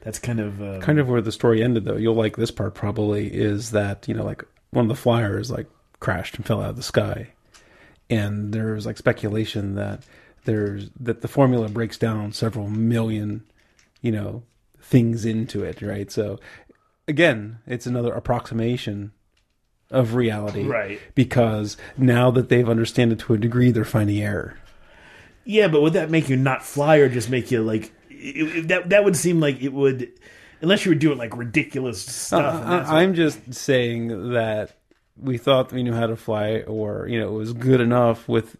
That's 0.00 0.18
kind 0.18 0.40
of 0.40 0.62
uh, 0.62 0.80
kind 0.80 0.98
of 0.98 1.08
where 1.08 1.22
the 1.22 1.32
story 1.32 1.62
ended 1.62 1.86
though 1.86 1.96
you'll 1.96 2.14
like 2.14 2.36
this 2.36 2.50
part 2.50 2.74
probably 2.74 3.32
is 3.34 3.70
that 3.70 4.06
you 4.06 4.14
know 4.14 4.24
like 4.24 4.44
one 4.70 4.84
of 4.84 4.90
the 4.90 4.94
flyers 4.94 5.50
like 5.50 5.66
crashed 5.98 6.36
and 6.36 6.44
fell 6.44 6.60
out 6.60 6.70
of 6.70 6.76
the 6.76 6.82
sky 6.82 7.28
and 8.10 8.52
there's 8.52 8.84
like 8.84 8.98
speculation 8.98 9.76
that 9.76 10.02
there's 10.44 10.90
that 11.00 11.22
the 11.22 11.28
formula 11.28 11.68
breaks 11.68 11.96
down 11.96 12.32
several 12.32 12.68
million 12.68 13.42
you 14.02 14.12
know 14.12 14.42
things 14.78 15.24
into 15.24 15.64
it 15.64 15.80
right 15.80 16.10
so 16.10 16.38
again 17.08 17.58
it's 17.66 17.86
another 17.86 18.12
approximation 18.12 19.12
of 19.90 20.14
reality 20.14 20.64
Right. 20.64 21.00
because 21.14 21.76
now 21.96 22.30
that 22.32 22.48
they've 22.48 22.68
understand 22.68 23.12
it 23.12 23.18
to 23.20 23.34
a 23.34 23.38
degree 23.38 23.70
they're 23.70 23.84
finding 23.84 24.20
error 24.20 24.56
Yeah, 25.44 25.68
but 25.68 25.82
would 25.82 25.92
that 25.92 26.10
make 26.10 26.28
you 26.28 26.36
not 26.36 26.62
fly, 26.64 26.96
or 26.96 27.08
just 27.08 27.28
make 27.30 27.50
you 27.50 27.62
like 27.62 27.92
it, 28.10 28.56
it- 28.56 28.68
that? 28.68 28.88
That 28.90 29.04
would 29.04 29.14
seem 29.16 29.40
like 29.40 29.60
it 29.62 29.72
would, 29.74 30.10
unless 30.62 30.84
you 30.86 30.90
were 30.92 30.96
doing 30.98 31.18
like 31.18 31.36
ridiculous 31.36 32.08
uh, 32.08 32.10
stuff. 32.10 32.62
and 32.62 32.72
that's 32.72 32.88
I, 32.90 33.02
I'm 33.02 33.14
just 33.14 33.52
saying 33.54 34.32
that 34.32 34.74
we 35.16 35.36
thought 35.38 35.70
we 35.70 35.82
knew 35.82 35.92
how 35.92 36.06
to 36.06 36.16
fly, 36.16 36.60
or 36.66 37.06
you 37.08 37.20
know, 37.20 37.28
it 37.28 37.38
was 37.38 37.52
good 37.52 37.80
enough 37.82 38.26
with 38.26 38.56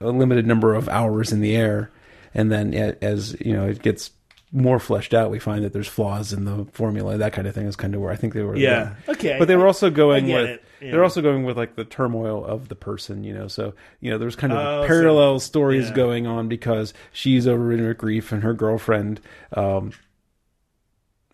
a 0.00 0.08
limited 0.10 0.46
number 0.46 0.74
of 0.74 0.88
hours 0.88 1.32
in 1.32 1.40
the 1.40 1.54
air, 1.56 1.90
and 2.34 2.50
then 2.50 2.74
as 2.74 3.36
you 3.40 3.52
know, 3.52 3.66
it 3.66 3.80
gets 3.80 4.10
more 4.52 4.78
fleshed 4.78 5.12
out, 5.12 5.30
we 5.30 5.38
find 5.38 5.64
that 5.64 5.72
there's 5.72 5.88
flaws 5.88 6.32
in 6.32 6.44
the 6.44 6.66
formula. 6.72 7.18
That 7.18 7.32
kind 7.32 7.46
of 7.48 7.54
thing 7.54 7.66
is 7.66 7.76
kind 7.76 7.94
of 7.94 8.00
where 8.00 8.12
I 8.12 8.16
think 8.16 8.32
they 8.32 8.42
were. 8.42 8.56
yeah, 8.56 8.94
okay. 9.08 9.36
But 9.38 9.48
they 9.48 9.56
were 9.56 9.66
also 9.66 9.90
going 9.90 10.28
with 10.28 10.60
yeah. 10.80 10.90
they're 10.92 11.02
also 11.02 11.20
going 11.20 11.44
with 11.44 11.56
like 11.56 11.74
the 11.74 11.84
turmoil 11.84 12.44
of 12.44 12.68
the 12.68 12.76
person, 12.76 13.24
you 13.24 13.34
know. 13.34 13.48
So 13.48 13.74
you 14.00 14.10
know, 14.10 14.18
there's 14.18 14.36
kind 14.36 14.52
of 14.52 14.58
Oh, 14.58 14.82
so- 14.82 14.86
parallel 14.86 15.40
stories 15.40 15.88
yeah. 15.88 15.94
going 15.94 16.26
on 16.26 16.48
because 16.48 16.94
she's 17.12 17.46
overridden 17.46 17.86
with 17.88 17.98
grief 17.98 18.30
and 18.32 18.42
her 18.44 18.54
girlfriend 18.54 19.20
um, 19.54 19.92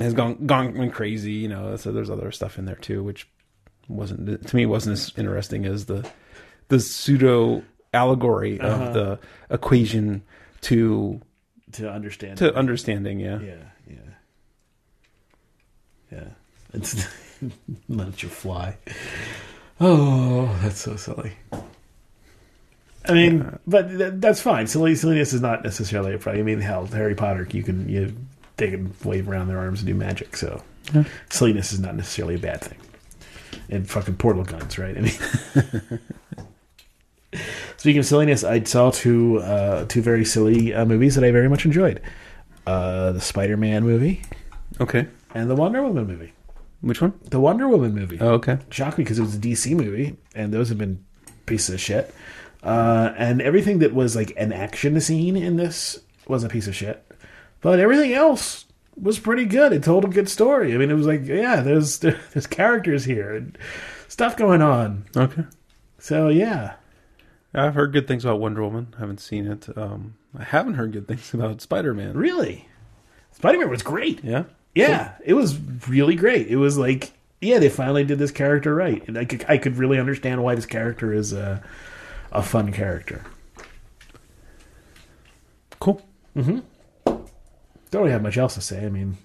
has 0.00 0.14
gone 0.14 0.46
gone 0.46 0.90
crazy, 0.90 1.32
you 1.32 1.48
know. 1.48 1.76
So 1.76 1.92
there's 1.92 2.10
other 2.10 2.30
stuff 2.32 2.58
in 2.58 2.64
there 2.64 2.76
too, 2.76 3.02
which 3.04 3.28
wasn't 3.88 4.46
to 4.48 4.56
me 4.56 4.64
wasn't 4.66 4.94
as 4.94 5.12
interesting 5.16 5.66
as 5.66 5.84
the 5.86 6.08
the 6.68 6.80
pseudo 6.80 7.62
allegory 7.92 8.58
Uh-huh. 8.58 8.84
of 8.84 8.94
the 8.94 9.18
equation 9.50 10.22
to 10.62 11.20
to 11.72 11.90
understand. 11.90 12.38
to 12.38 12.54
understanding. 12.54 13.20
Yeah, 13.20 13.40
yeah, 13.40 13.54
yeah, 13.88 13.96
yeah. 16.10 16.24
It's 16.74 17.06
let 17.88 18.22
you 18.22 18.28
fly. 18.28 18.76
Oh, 19.80 20.56
that's 20.62 20.80
so 20.80 20.96
silly. 20.96 21.32
I 23.08 23.12
mean, 23.14 23.58
but 23.66 23.88
th- 23.88 24.12
that's 24.16 24.40
fine. 24.40 24.66
Silly, 24.68 24.94
silliness 24.94 25.32
is 25.32 25.40
not 25.40 25.64
necessarily 25.64 26.14
a 26.14 26.18
problem. 26.18 26.42
I 26.42 26.44
mean, 26.44 26.60
hell, 26.60 26.86
Harry 26.86 27.14
Potter, 27.16 27.48
you 27.50 27.62
can 27.62 27.88
you 27.88 28.14
they 28.58 28.70
can 28.70 28.94
wave 29.04 29.28
around 29.28 29.48
their 29.48 29.58
arms 29.58 29.80
and 29.80 29.88
do 29.88 29.94
magic. 29.94 30.36
So 30.36 30.62
Yeah. 30.94 31.04
silliness 31.30 31.72
is 31.72 31.80
not 31.80 31.96
necessarily 31.96 32.36
a 32.36 32.38
bad 32.38 32.60
thing. 32.60 32.78
And 33.68 33.88
fucking 33.90 34.16
portal 34.16 34.44
guns, 34.44 34.78
right? 34.78 34.96
I 34.96 35.00
mean. 35.00 36.00
Speaking 37.82 37.98
of 37.98 38.06
silliness, 38.06 38.44
I 38.44 38.62
saw 38.62 38.92
two 38.92 39.38
uh, 39.38 39.86
two 39.86 40.02
very 40.02 40.24
silly 40.24 40.72
uh, 40.72 40.84
movies 40.84 41.16
that 41.16 41.24
I 41.24 41.32
very 41.32 41.48
much 41.48 41.64
enjoyed. 41.66 42.00
Uh, 42.64 43.10
the 43.10 43.20
Spider-Man 43.20 43.82
movie 43.82 44.22
Okay, 44.80 45.08
and 45.34 45.50
the 45.50 45.56
Wonder 45.56 45.82
Woman 45.82 46.06
movie. 46.06 46.32
which 46.80 47.00
one? 47.02 47.12
The 47.24 47.40
Wonder 47.40 47.66
Woman 47.66 47.92
movie 47.92 48.18
Oh, 48.20 48.34
okay. 48.34 48.58
shocked 48.70 48.98
me 48.98 49.02
because 49.04 49.18
it 49.18 49.22
was 49.22 49.34
a 49.34 49.38
DC 49.38 49.74
movie, 49.74 50.16
and 50.32 50.54
those 50.54 50.68
have 50.68 50.78
been 50.78 51.04
pieces 51.46 51.74
of 51.74 51.80
shit. 51.80 52.14
Uh, 52.62 53.12
and 53.18 53.42
everything 53.42 53.80
that 53.80 53.92
was 53.92 54.14
like 54.14 54.32
an 54.36 54.52
action 54.52 55.00
scene 55.00 55.36
in 55.36 55.56
this 55.56 55.98
was 56.28 56.44
a 56.44 56.48
piece 56.48 56.68
of 56.68 56.76
shit, 56.76 57.04
but 57.62 57.80
everything 57.80 58.12
else 58.12 58.64
was 58.94 59.18
pretty 59.18 59.44
good. 59.44 59.72
It 59.72 59.82
told 59.82 60.04
a 60.04 60.08
good 60.08 60.28
story. 60.28 60.72
I 60.72 60.76
mean, 60.76 60.88
it 60.88 60.94
was 60.94 61.08
like, 61.08 61.26
yeah, 61.26 61.62
there's 61.62 61.98
there's 61.98 62.46
characters 62.46 63.04
here 63.04 63.34
and 63.34 63.58
stuff 64.06 64.36
going 64.36 64.62
on. 64.62 65.04
Okay. 65.16 65.42
So 65.98 66.28
yeah, 66.28 66.74
I've 67.54 67.74
heard 67.74 67.92
good 67.92 68.08
things 68.08 68.24
about 68.24 68.40
Wonder 68.40 68.62
Woman. 68.62 68.94
haven't 68.98 69.20
seen 69.20 69.46
it. 69.46 69.68
Um, 69.76 70.14
I 70.38 70.44
haven't 70.44 70.74
heard 70.74 70.92
good 70.92 71.06
things 71.06 71.34
about 71.34 71.60
Spider 71.60 71.94
Man. 71.94 72.16
really, 72.16 72.68
Spider 73.32 73.58
Man 73.58 73.70
was 73.70 73.82
great. 73.82 74.22
Yeah. 74.24 74.44
Yeah, 74.74 75.12
it 75.22 75.34
was 75.34 75.58
really 75.86 76.14
great. 76.16 76.48
It 76.48 76.56
was 76.56 76.78
like, 76.78 77.12
yeah, 77.42 77.58
they 77.58 77.68
finally 77.68 78.04
did 78.04 78.18
this 78.18 78.30
character 78.30 78.74
right, 78.74 79.06
and 79.06 79.18
I 79.18 79.26
could, 79.26 79.44
I 79.46 79.58
could 79.58 79.76
really 79.76 79.98
understand 79.98 80.42
why 80.42 80.54
this 80.54 80.64
character 80.64 81.12
is 81.12 81.34
a, 81.34 81.62
a 82.30 82.42
fun 82.42 82.72
character. 82.72 83.22
Cool. 85.78 86.00
Mm 86.34 86.44
hmm. 86.44 86.58
Don't 87.90 88.00
really 88.04 88.12
have 88.12 88.22
much 88.22 88.38
else 88.38 88.54
to 88.54 88.62
say. 88.62 88.86
I 88.86 88.88
mean, 88.88 89.18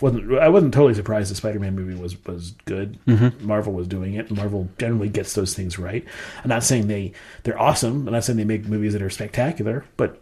wasn't 0.00 0.38
I 0.38 0.48
wasn't 0.48 0.74
totally 0.74 0.94
surprised 0.94 1.30
the 1.30 1.34
Spider-Man 1.34 1.74
movie 1.74 2.00
was 2.00 2.22
was 2.26 2.52
good. 2.64 2.98
Marvel 3.42 3.72
was 3.72 3.86
doing 3.86 4.14
it. 4.14 4.30
Marvel 4.30 4.68
generally 4.78 5.08
gets 5.08 5.32
those 5.34 5.54
things 5.54 5.78
right. 5.78 6.04
I'm 6.42 6.48
not 6.48 6.62
saying 6.64 6.86
they 6.88 7.12
they're 7.42 7.60
awesome. 7.60 8.06
I'm 8.06 8.12
not 8.12 8.24
saying 8.24 8.36
they 8.36 8.44
make 8.44 8.66
movies 8.66 8.92
that 8.92 9.02
are 9.02 9.10
spectacular, 9.10 9.84
but 9.96 10.20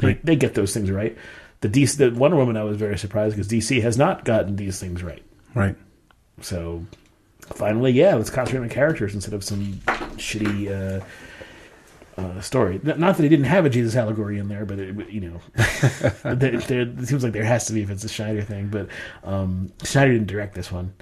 they, 0.00 0.08
Right. 0.08 0.24
they 0.26 0.36
get 0.36 0.54
those 0.54 0.74
things 0.74 0.90
right. 0.90 1.16
The 1.62 1.68
DC, 1.70 1.96
the 1.96 2.10
Wonder 2.10 2.36
Woman, 2.36 2.56
I 2.58 2.64
was 2.64 2.76
very 2.76 2.98
surprised 2.98 3.34
because 3.34 3.48
DC 3.50 3.80
has 3.82 3.96
not 3.96 4.24
gotten 4.26 4.56
these 4.56 4.78
things 4.78 5.02
right. 5.02 5.22
Right. 5.54 5.74
So 6.42 6.84
finally, 7.40 7.92
yeah, 7.92 8.14
let's 8.14 8.28
concentrate 8.28 8.62
on 8.62 8.68
characters 8.68 9.14
instead 9.14 9.32
of 9.32 9.42
some 9.42 9.80
shitty 10.16 10.70
uh, 10.70 11.04
uh, 12.16 12.40
story. 12.40 12.80
Not 12.82 13.16
that 13.16 13.22
he 13.22 13.28
didn't 13.28 13.44
have 13.46 13.64
a 13.66 13.70
Jesus 13.70 13.94
allegory 13.96 14.38
in 14.38 14.48
there, 14.48 14.64
but 14.64 14.78
it, 14.78 15.10
you 15.10 15.20
know, 15.20 15.40
there, 16.34 16.58
there, 16.60 16.80
it 16.82 17.06
seems 17.06 17.22
like 17.22 17.32
there 17.32 17.44
has 17.44 17.66
to 17.66 17.72
be 17.72 17.82
if 17.82 17.90
it's 17.90 18.04
a 18.04 18.08
Snyder 18.08 18.42
thing. 18.42 18.68
But 18.68 18.88
um, 19.24 19.72
Snyder 19.82 20.12
didn't 20.12 20.28
direct 20.28 20.54
this 20.54 20.72
one, 20.72 20.94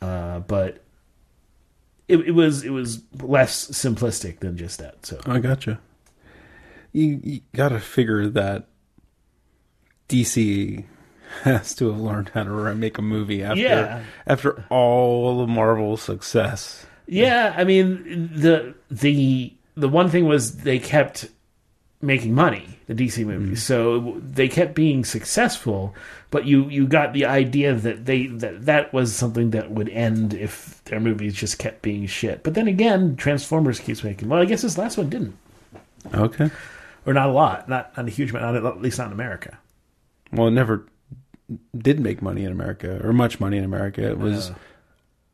uh, 0.00 0.40
but 0.40 0.82
it, 2.08 2.18
it 2.20 2.30
was 2.32 2.64
it 2.64 2.70
was 2.70 3.02
less 3.20 3.66
simplistic 3.70 4.40
than 4.40 4.56
just 4.56 4.78
that. 4.78 5.04
So 5.06 5.20
I 5.26 5.38
gotcha. 5.40 5.78
You, 6.92 7.20
you 7.22 7.40
got 7.54 7.68
to 7.68 7.78
figure 7.78 8.26
that 8.28 8.66
DC 10.08 10.84
has 11.42 11.74
to 11.76 11.90
have 11.90 12.00
learned 12.00 12.30
how 12.34 12.42
to 12.42 12.74
make 12.74 12.98
a 12.98 13.02
movie 13.02 13.42
after 13.42 13.60
Yeah. 13.60 14.02
after 14.26 14.64
all 14.70 15.40
of 15.40 15.48
Marvel's 15.48 16.02
success. 16.02 16.86
Yeah, 17.06 17.54
I 17.56 17.64
mean 17.64 18.30
the 18.34 18.74
the 18.90 19.52
the 19.76 19.88
one 19.88 20.08
thing 20.08 20.26
was 20.26 20.58
they 20.58 20.78
kept 20.78 21.28
making 22.02 22.34
money, 22.34 22.78
the 22.86 22.94
DC 22.94 23.24
movies. 23.26 23.62
So 23.62 24.18
they 24.24 24.48
kept 24.48 24.74
being 24.74 25.04
successful, 25.04 25.94
but 26.30 26.46
you 26.46 26.68
you 26.68 26.86
got 26.86 27.12
the 27.12 27.26
idea 27.26 27.74
that 27.74 28.06
they 28.06 28.26
that 28.26 28.64
that 28.66 28.92
was 28.92 29.14
something 29.14 29.50
that 29.50 29.70
would 29.70 29.88
end 29.90 30.32
if 30.34 30.82
their 30.84 31.00
movies 31.00 31.34
just 31.34 31.58
kept 31.58 31.82
being 31.82 32.06
shit. 32.06 32.42
But 32.42 32.54
then 32.54 32.68
again, 32.68 33.16
Transformers 33.16 33.78
keeps 33.80 34.02
making. 34.02 34.28
Well, 34.28 34.40
I 34.40 34.44
guess 34.46 34.62
this 34.62 34.78
last 34.78 34.96
one 34.96 35.10
didn't, 35.10 35.36
Okay. 36.14 36.50
or 37.06 37.12
not 37.12 37.28
a 37.28 37.32
lot, 37.32 37.68
not 37.68 37.96
not 37.96 38.06
a 38.06 38.10
huge 38.10 38.30
amount, 38.30 38.54
not, 38.62 38.66
at 38.76 38.80
least 38.82 38.98
not 38.98 39.08
in 39.08 39.12
America. 39.12 39.58
Well, 40.32 40.48
it 40.48 40.52
never 40.52 40.86
did 41.76 41.98
make 42.00 42.22
money 42.22 42.44
in 42.44 42.52
America 42.52 43.00
or 43.04 43.12
much 43.12 43.40
money 43.40 43.58
in 43.58 43.64
America. 43.64 44.02
It 44.08 44.18
was. 44.18 44.50
Uh, 44.50 44.54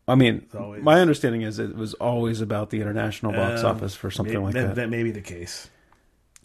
I 0.08 0.14
mean, 0.14 0.46
always- 0.56 0.82
my 0.82 1.00
understanding 1.00 1.42
is 1.42 1.58
it 1.58 1.74
was 1.76 1.94
always 1.94 2.40
about 2.40 2.70
the 2.70 2.80
international 2.80 3.32
box 3.32 3.62
Um, 3.62 3.76
office 3.76 3.94
for 3.94 4.10
something 4.10 4.40
like 4.42 4.54
that, 4.54 4.68
that. 4.68 4.74
That 4.76 4.90
may 4.90 5.02
be 5.02 5.10
the 5.10 5.20
case. 5.20 5.68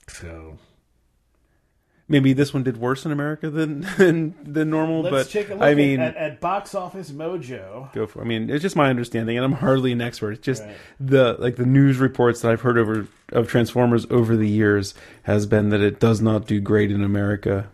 So 0.07 0.57
Maybe 2.07 2.33
this 2.33 2.53
one 2.53 2.63
did 2.63 2.75
worse 2.75 3.05
in 3.05 3.13
America 3.13 3.49
than 3.49 3.81
than, 3.97 4.35
than 4.43 4.69
normal, 4.69 5.01
let's 5.03 5.27
but 5.27 5.29
take 5.31 5.49
a 5.49 5.53
look 5.53 5.63
I 5.63 5.75
mean, 5.75 6.01
at, 6.01 6.17
at 6.17 6.41
Box 6.41 6.75
Office 6.75 7.09
Mojo. 7.09 7.93
go 7.93 8.05
for. 8.05 8.19
I 8.21 8.25
mean, 8.25 8.49
it's 8.49 8.61
just 8.61 8.75
my 8.75 8.89
understanding, 8.89 9.37
and 9.37 9.45
I'm 9.45 9.53
hardly 9.53 9.93
an 9.93 10.01
expert. 10.01 10.31
It's 10.31 10.41
just 10.45 10.61
Right. 10.63 10.75
the 10.99 11.37
like 11.39 11.55
the 11.55 11.65
news 11.65 11.99
reports 11.99 12.41
that 12.41 12.51
I've 12.51 12.61
heard 12.61 12.77
over 12.77 13.07
of 13.31 13.47
Transformers 13.47 14.05
over 14.09 14.35
the 14.35 14.49
years 14.49 14.93
has 15.23 15.45
been 15.45 15.69
that 15.69 15.79
it 15.79 16.01
does 16.01 16.19
not 16.19 16.47
do 16.47 16.59
great 16.59 16.91
in 16.91 17.01
America, 17.01 17.69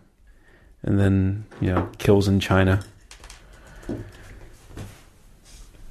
and 0.84 1.00
then 1.00 1.46
you 1.60 1.74
know 1.74 1.90
kills 1.98 2.28
in 2.28 2.40
China. 2.40 2.82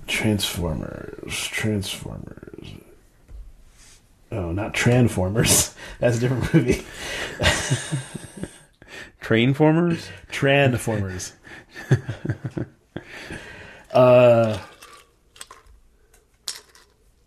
Transformers. 0.06 1.46
Transformers. 1.46 2.68
Oh, 4.32 4.52
not 4.52 4.74
Transformers. 4.74 5.74
That's 5.98 6.18
a 6.18 6.20
different 6.20 6.54
movie. 6.54 6.84
Trainformers. 9.20 10.06
Transformers. 10.30 11.32
uh, 13.92 14.58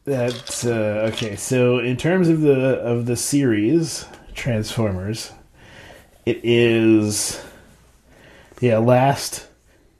that's 0.05 0.65
uh, 0.65 1.09
okay. 1.11 1.35
So, 1.35 1.79
in 1.79 1.97
terms 1.97 2.29
of 2.29 2.39
the 2.41 2.79
of 2.79 3.05
the 3.05 3.17
series 3.17 4.05
Transformers, 4.33 5.33
it 6.25 6.39
is 6.41 7.43
yeah 8.61 8.77
last 8.77 9.45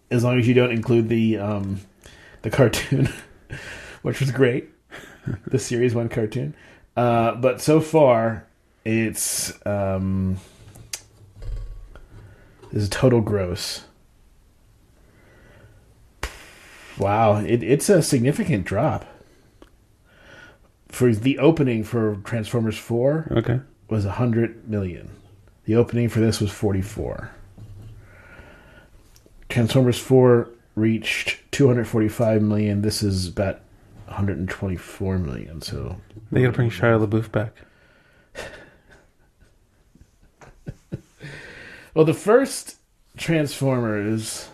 as 0.10 0.24
long 0.24 0.40
as 0.40 0.48
you 0.48 0.54
don't 0.54 0.72
include 0.72 1.10
the 1.10 1.38
um 1.38 1.82
the 2.42 2.50
cartoon, 2.50 3.10
which 4.02 4.20
was 4.20 4.32
great. 4.32 4.70
the 5.48 5.60
series 5.60 5.94
one 5.94 6.10
cartoon, 6.10 6.56
uh, 6.98 7.36
but 7.36 7.62
so 7.62 7.80
far 7.82 8.46
it's 8.86 9.54
um 9.66 10.38
this 12.72 12.84
is 12.84 12.90
total 12.90 13.22
gross. 13.22 13.84
Wow, 16.98 17.38
it, 17.38 17.64
it's 17.64 17.90
a 17.90 18.02
significant 18.02 18.66
drop. 18.66 19.06
For 20.90 21.14
the 21.14 21.40
opening 21.40 21.84
for 21.84 22.16
Transformers 22.26 22.78
4 22.78 23.28
Okay. 23.38 23.60
was 23.90 24.04
a 24.06 24.10
100 24.10 24.68
million. 24.68 25.10
The 25.66 25.76
opening 25.76 26.10
for 26.10 26.20
this 26.20 26.42
was 26.42 26.52
44. 26.52 27.32
Transformers 29.48 29.98
4 30.00 30.50
reached 30.76 31.39
245 31.60 32.42
million. 32.42 32.82
This 32.82 33.04
is 33.04 33.28
about 33.28 33.60
124 34.06 35.18
million. 35.18 35.62
So 35.62 35.98
They 36.32 36.42
gotta 36.42 36.54
bring 36.54 36.70
Shia 36.70 37.06
LaBeouf 37.06 37.30
back. 37.34 37.54
Well, 41.96 42.06
the 42.06 42.14
first 42.14 42.78
Transformers 43.18 44.48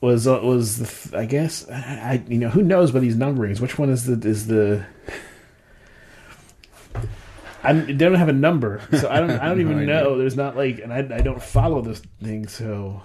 was 0.00 0.26
uh, 0.26 0.40
was 0.42 0.78
the 1.10 1.16
I 1.18 1.26
guess 1.26 1.68
I, 1.70 1.74
I 1.74 2.24
you 2.26 2.38
know 2.38 2.48
who 2.48 2.62
knows 2.62 2.90
by 2.90 2.98
these 2.98 3.14
numberings 3.14 3.60
which 3.60 3.78
one 3.78 3.88
is 3.90 4.06
the 4.06 4.28
is 4.28 4.48
the 4.48 4.84
I 7.62 7.72
don't 7.74 8.14
have 8.14 8.28
a 8.28 8.32
number 8.32 8.80
so 8.98 9.08
I 9.08 9.20
don't 9.20 9.30
I 9.30 9.46
don't 9.48 9.58
No 9.62 9.62
even 9.64 9.76
idea. 9.80 9.86
know 9.94 10.18
there's 10.18 10.34
not 10.34 10.56
like 10.56 10.80
and 10.80 10.92
I 10.92 10.98
I 11.18 11.20
don't 11.20 11.40
follow 11.40 11.82
this 11.82 12.00
thing 12.20 12.48
so 12.48 13.02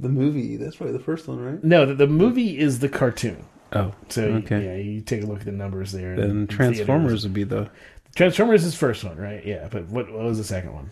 The 0.00 0.08
movie. 0.08 0.56
That's 0.56 0.76
probably 0.76 0.92
the 0.96 1.02
first 1.02 1.26
one, 1.28 1.40
right? 1.40 1.62
no 1.64 1.84
the, 1.86 1.94
the 1.94 2.06
movie 2.06 2.58
is 2.58 2.78
the 2.78 2.88
cartoon 2.88 3.44
Oh, 3.72 3.92
so 4.08 4.22
okay. 4.24 4.64
yeah 4.64 4.76
you 4.76 5.00
take 5.02 5.22
a 5.22 5.26
look 5.26 5.40
at 5.40 5.44
the 5.44 5.52
numbers 5.52 5.92
there 5.92 6.16
Then 6.16 6.30
and 6.30 6.50
Transformers 6.50 7.24
would 7.24 7.34
be 7.34 7.44
the 7.44 7.68
Transformers 8.14 8.64
is 8.64 8.74
first 8.74 9.04
one 9.04 9.16
right 9.18 9.44
yeah 9.44 9.68
but 9.70 9.86
what 9.88 10.10
what 10.10 10.22
was 10.24 10.38
the 10.38 10.44
second 10.44 10.72
one 10.72 10.90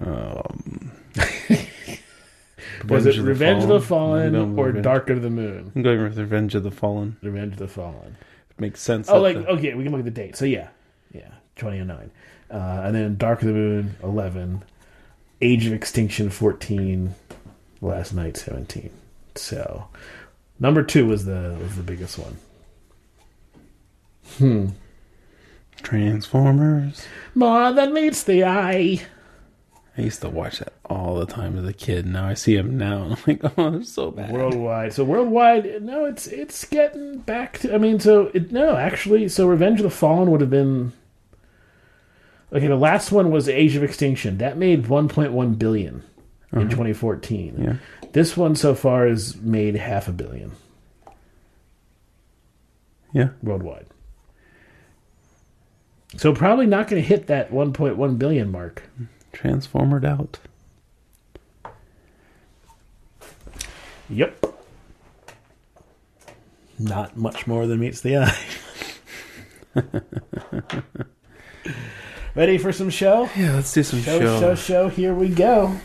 um, 0.00 0.92
was 2.88 3.06
it 3.06 3.18
Revenge 3.18 3.62
of 3.64 3.68
the 3.68 3.80
Fallen 3.80 4.32
No, 4.32 4.44
or 4.60 4.66
Revenge- 4.66 4.84
Dark 4.84 5.10
of 5.10 5.22
the 5.22 5.30
Moon 5.30 5.72
I'm 5.74 5.82
going 5.82 6.02
with 6.02 6.18
Revenge 6.18 6.54
of 6.54 6.62
the 6.62 6.70
Fallen. 6.70 7.16
Revenge 7.22 7.54
of 7.54 7.58
the 7.58 7.68
Fallen 7.68 8.16
Makes 8.58 8.80
sense. 8.80 9.08
Oh, 9.08 9.20
like 9.20 9.36
the- 9.36 9.48
okay, 9.48 9.74
we 9.74 9.82
can 9.82 9.90
look 9.90 9.98
at 9.98 10.04
the 10.04 10.10
date. 10.12 10.36
So 10.36 10.44
yeah, 10.44 10.68
yeah, 11.12 11.32
2009, 11.56 12.08
uh, 12.52 12.82
and 12.84 12.94
then 12.94 13.16
Dark 13.16 13.40
of 13.42 13.48
the 13.48 13.52
Moon 13.52 13.96
eleven, 14.00 14.62
Age 15.40 15.66
of 15.66 15.72
Extinction 15.72 16.30
fourteen, 16.30 17.16
Last 17.84 18.14
Knight 18.14 18.36
seventeen. 18.36 18.90
So 19.34 19.88
number 20.58 20.82
two 20.82 21.06
was 21.06 21.26
the 21.26 21.56
was 21.60 21.76
the 21.76 21.82
biggest 21.82 22.18
one. 22.18 22.36
Hmm. 24.38 24.68
Transformers. 25.82 27.06
More 27.34 27.72
than 27.72 27.92
meets 27.92 28.22
the 28.22 28.44
eye. 28.44 29.02
I 29.98 30.00
used 30.00 30.22
to 30.22 30.30
watch 30.30 30.60
that 30.60 30.72
all 30.86 31.16
the 31.16 31.26
time 31.26 31.58
as 31.58 31.66
a 31.66 31.72
kid. 31.74 32.06
Now 32.06 32.26
I 32.26 32.34
see 32.34 32.56
him 32.56 32.78
now, 32.78 33.02
and 33.02 33.12
I'm 33.16 33.22
like, 33.26 33.58
oh, 33.58 33.76
it's 33.76 33.92
so 33.92 34.10
bad. 34.10 34.32
Worldwide. 34.32 34.94
So 34.94 35.04
worldwide, 35.04 35.82
no, 35.82 36.06
it's 36.06 36.26
it's 36.26 36.64
getting 36.64 37.18
back 37.18 37.58
to. 37.58 37.74
I 37.74 37.78
mean, 37.78 38.00
so 38.00 38.30
it, 38.32 38.50
no, 38.50 38.76
actually, 38.76 39.28
so 39.28 39.46
Revenge 39.46 39.80
of 39.80 39.84
the 39.84 39.90
Fallen 39.90 40.30
would 40.30 40.40
have 40.40 40.50
been. 40.50 40.92
Okay, 42.50 42.66
the 42.66 42.76
last 42.76 43.12
one 43.12 43.30
was 43.30 43.48
Age 43.48 43.76
of 43.76 43.82
Extinction. 43.82 44.38
That 44.38 44.56
made 44.56 44.84
1.1 44.84 45.58
billion 45.58 46.04
in 46.54 46.60
uh-huh. 46.62 46.70
2014. 46.70 47.62
Yeah. 47.62 47.76
This 48.12 48.36
one 48.36 48.54
so 48.56 48.74
far 48.74 49.06
has 49.06 49.36
made 49.36 49.74
half 49.76 50.08
a 50.08 50.12
billion 50.12 50.52
Yeah. 53.12 53.30
worldwide. 53.42 53.86
So 56.16 56.32
probably 56.32 56.66
not 56.66 56.88
going 56.88 57.02
to 57.02 57.08
hit 57.08 57.26
that 57.26 57.50
1.1 57.50 58.18
billion 58.18 58.50
mark. 58.50 58.84
Transformered 59.32 60.04
out. 60.04 60.38
Yep. 64.08 64.46
Not 66.78 67.16
much 67.16 67.46
more 67.46 67.66
than 67.66 67.80
meets 67.80 68.00
the 68.00 68.18
eye. 68.18 68.36
Ready 72.34 72.58
for 72.58 72.72
some 72.72 72.90
show? 72.90 73.28
Yeah, 73.36 73.54
let's 73.54 73.72
do 73.72 73.82
some 73.82 74.00
Show, 74.00 74.20
show. 74.20 74.40
show, 74.40 74.54
show. 74.54 74.88
Here 74.88 75.14
we 75.14 75.28
go. 75.28 75.76